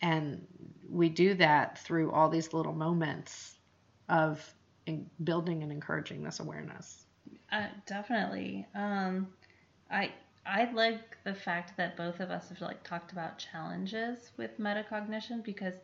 And 0.00 0.46
we 0.88 1.10
do 1.10 1.34
that 1.34 1.78
through 1.80 2.12
all 2.12 2.30
these 2.30 2.54
little 2.54 2.72
moments 2.72 3.58
of 4.08 4.54
in 4.86 5.10
building 5.22 5.62
and 5.62 5.70
encouraging 5.70 6.22
this 6.22 6.40
awareness. 6.40 7.04
Uh, 7.52 7.66
definitely. 7.84 8.66
Um, 8.74 9.28
I 9.90 10.12
I 10.46 10.70
like 10.72 11.22
the 11.24 11.34
fact 11.34 11.76
that 11.76 11.96
both 11.96 12.20
of 12.20 12.30
us 12.30 12.48
have 12.50 12.60
like 12.60 12.82
talked 12.84 13.12
about 13.12 13.38
challenges 13.38 14.30
with 14.36 14.58
metacognition 14.60 15.42
because 15.42 15.74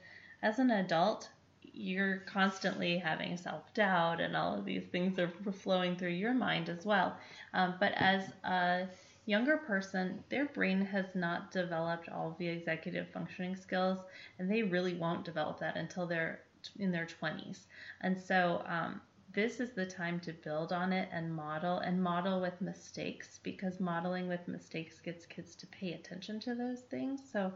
as 0.42 0.58
an 0.58 0.70
adult, 0.70 1.28
you're 1.62 2.18
constantly 2.18 2.98
having 2.98 3.36
self 3.36 3.72
doubt 3.74 4.20
and 4.20 4.36
all 4.36 4.56
of 4.58 4.64
these 4.64 4.84
things 4.84 5.18
are 5.18 5.32
flowing 5.52 5.96
through 5.96 6.10
your 6.10 6.34
mind 6.34 6.68
as 6.68 6.84
well. 6.84 7.16
Um, 7.54 7.74
but 7.80 7.92
as 7.96 8.30
a 8.44 8.86
younger 9.26 9.56
person, 9.56 10.22
their 10.28 10.46
brain 10.46 10.80
has 10.84 11.06
not 11.14 11.50
developed 11.50 12.08
all 12.08 12.36
the 12.38 12.48
executive 12.48 13.08
functioning 13.08 13.56
skills, 13.56 13.98
and 14.38 14.50
they 14.50 14.62
really 14.62 14.94
won't 14.94 15.24
develop 15.24 15.60
that 15.60 15.76
until 15.76 16.06
they're 16.06 16.40
in 16.78 16.92
their 16.92 17.06
20s. 17.06 17.66
And 18.00 18.20
so, 18.20 18.62
um, 18.66 19.00
this 19.34 19.60
is 19.60 19.72
the 19.72 19.86
time 19.86 20.20
to 20.20 20.32
build 20.32 20.72
on 20.72 20.92
it 20.92 21.08
and 21.12 21.34
model 21.34 21.78
and 21.78 22.02
model 22.02 22.40
with 22.40 22.60
mistakes 22.60 23.40
because 23.42 23.80
modeling 23.80 24.28
with 24.28 24.46
mistakes 24.48 24.98
gets 24.98 25.26
kids 25.26 25.54
to 25.56 25.66
pay 25.68 25.92
attention 25.92 26.40
to 26.40 26.54
those 26.54 26.80
things. 26.80 27.20
So, 27.32 27.52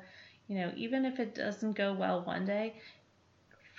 you 0.48 0.56
know, 0.58 0.72
even 0.76 1.04
if 1.04 1.18
it 1.18 1.34
doesn't 1.34 1.76
go 1.76 1.92
well 1.92 2.22
one 2.22 2.46
day, 2.46 2.76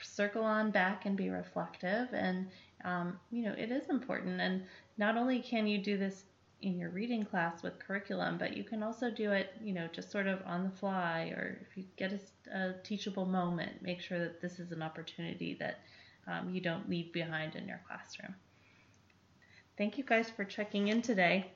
circle 0.03 0.43
on 0.43 0.71
back 0.71 1.05
and 1.05 1.17
be 1.17 1.29
reflective. 1.29 2.09
And, 2.13 2.47
um, 2.83 3.19
you 3.31 3.43
know, 3.43 3.53
it 3.57 3.71
is 3.71 3.89
important. 3.89 4.41
And 4.41 4.63
not 4.97 5.17
only 5.17 5.39
can 5.39 5.67
you 5.67 5.77
do 5.77 5.97
this 5.97 6.23
in 6.61 6.77
your 6.77 6.89
reading 6.89 7.23
class 7.23 7.61
with 7.61 7.79
curriculum, 7.79 8.37
but 8.37 8.57
you 8.57 8.63
can 8.63 8.81
also 8.81 9.11
do 9.11 9.31
it, 9.31 9.53
you 9.63 9.73
know, 9.73 9.87
just 9.91 10.11
sort 10.11 10.27
of 10.27 10.39
on 10.45 10.63
the 10.63 10.71
fly 10.71 11.33
or 11.35 11.59
if 11.61 11.77
you 11.77 11.83
get 11.97 12.13
a, 12.13 12.57
a 12.57 12.73
teachable 12.83 13.25
moment, 13.25 13.81
make 13.81 14.01
sure 14.01 14.19
that 14.19 14.41
this 14.41 14.59
is 14.59 14.71
an 14.71 14.81
opportunity 14.81 15.55
that 15.59 15.79
um, 16.27 16.49
you 16.49 16.61
don't 16.61 16.89
leave 16.89 17.11
behind 17.13 17.55
in 17.55 17.67
your 17.67 17.81
classroom. 17.87 18.35
Thank 19.77 19.97
you 19.97 20.03
guys 20.03 20.29
for 20.29 20.43
checking 20.43 20.87
in 20.87 21.01
today 21.01 21.51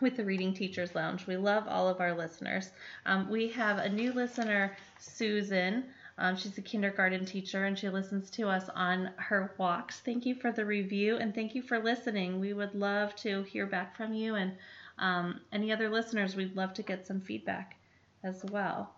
with 0.00 0.16
the 0.16 0.24
Reading 0.24 0.54
Teachers 0.54 0.94
Lounge. 0.94 1.26
We 1.26 1.36
love 1.36 1.64
all 1.68 1.88
of 1.88 2.00
our 2.00 2.14
listeners. 2.14 2.70
Um, 3.04 3.28
we 3.28 3.48
have 3.50 3.78
a 3.78 3.88
new 3.88 4.12
listener, 4.12 4.76
Susan. 4.98 5.84
Um, 6.16 6.36
she's 6.36 6.56
a 6.58 6.62
kindergarten 6.62 7.24
teacher 7.24 7.64
and 7.64 7.78
she 7.78 7.88
listens 7.88 8.30
to 8.30 8.48
us 8.48 8.68
on 8.74 9.10
her 9.16 9.54
walks. 9.58 10.00
Thank 10.00 10.26
you 10.26 10.34
for 10.34 10.52
the 10.52 10.64
review 10.64 11.16
and 11.16 11.34
thank 11.34 11.54
you 11.54 11.62
for 11.62 11.78
listening. 11.78 12.40
We 12.40 12.52
would 12.52 12.74
love 12.74 13.14
to 13.16 13.42
hear 13.44 13.66
back 13.66 13.96
from 13.96 14.12
you 14.14 14.34
and 14.34 14.52
um, 14.98 15.40
any 15.50 15.72
other 15.72 15.88
listeners, 15.88 16.36
we'd 16.36 16.56
love 16.56 16.74
to 16.74 16.82
get 16.82 17.06
some 17.06 17.20
feedback 17.20 17.76
as 18.22 18.44
well. 18.44 18.94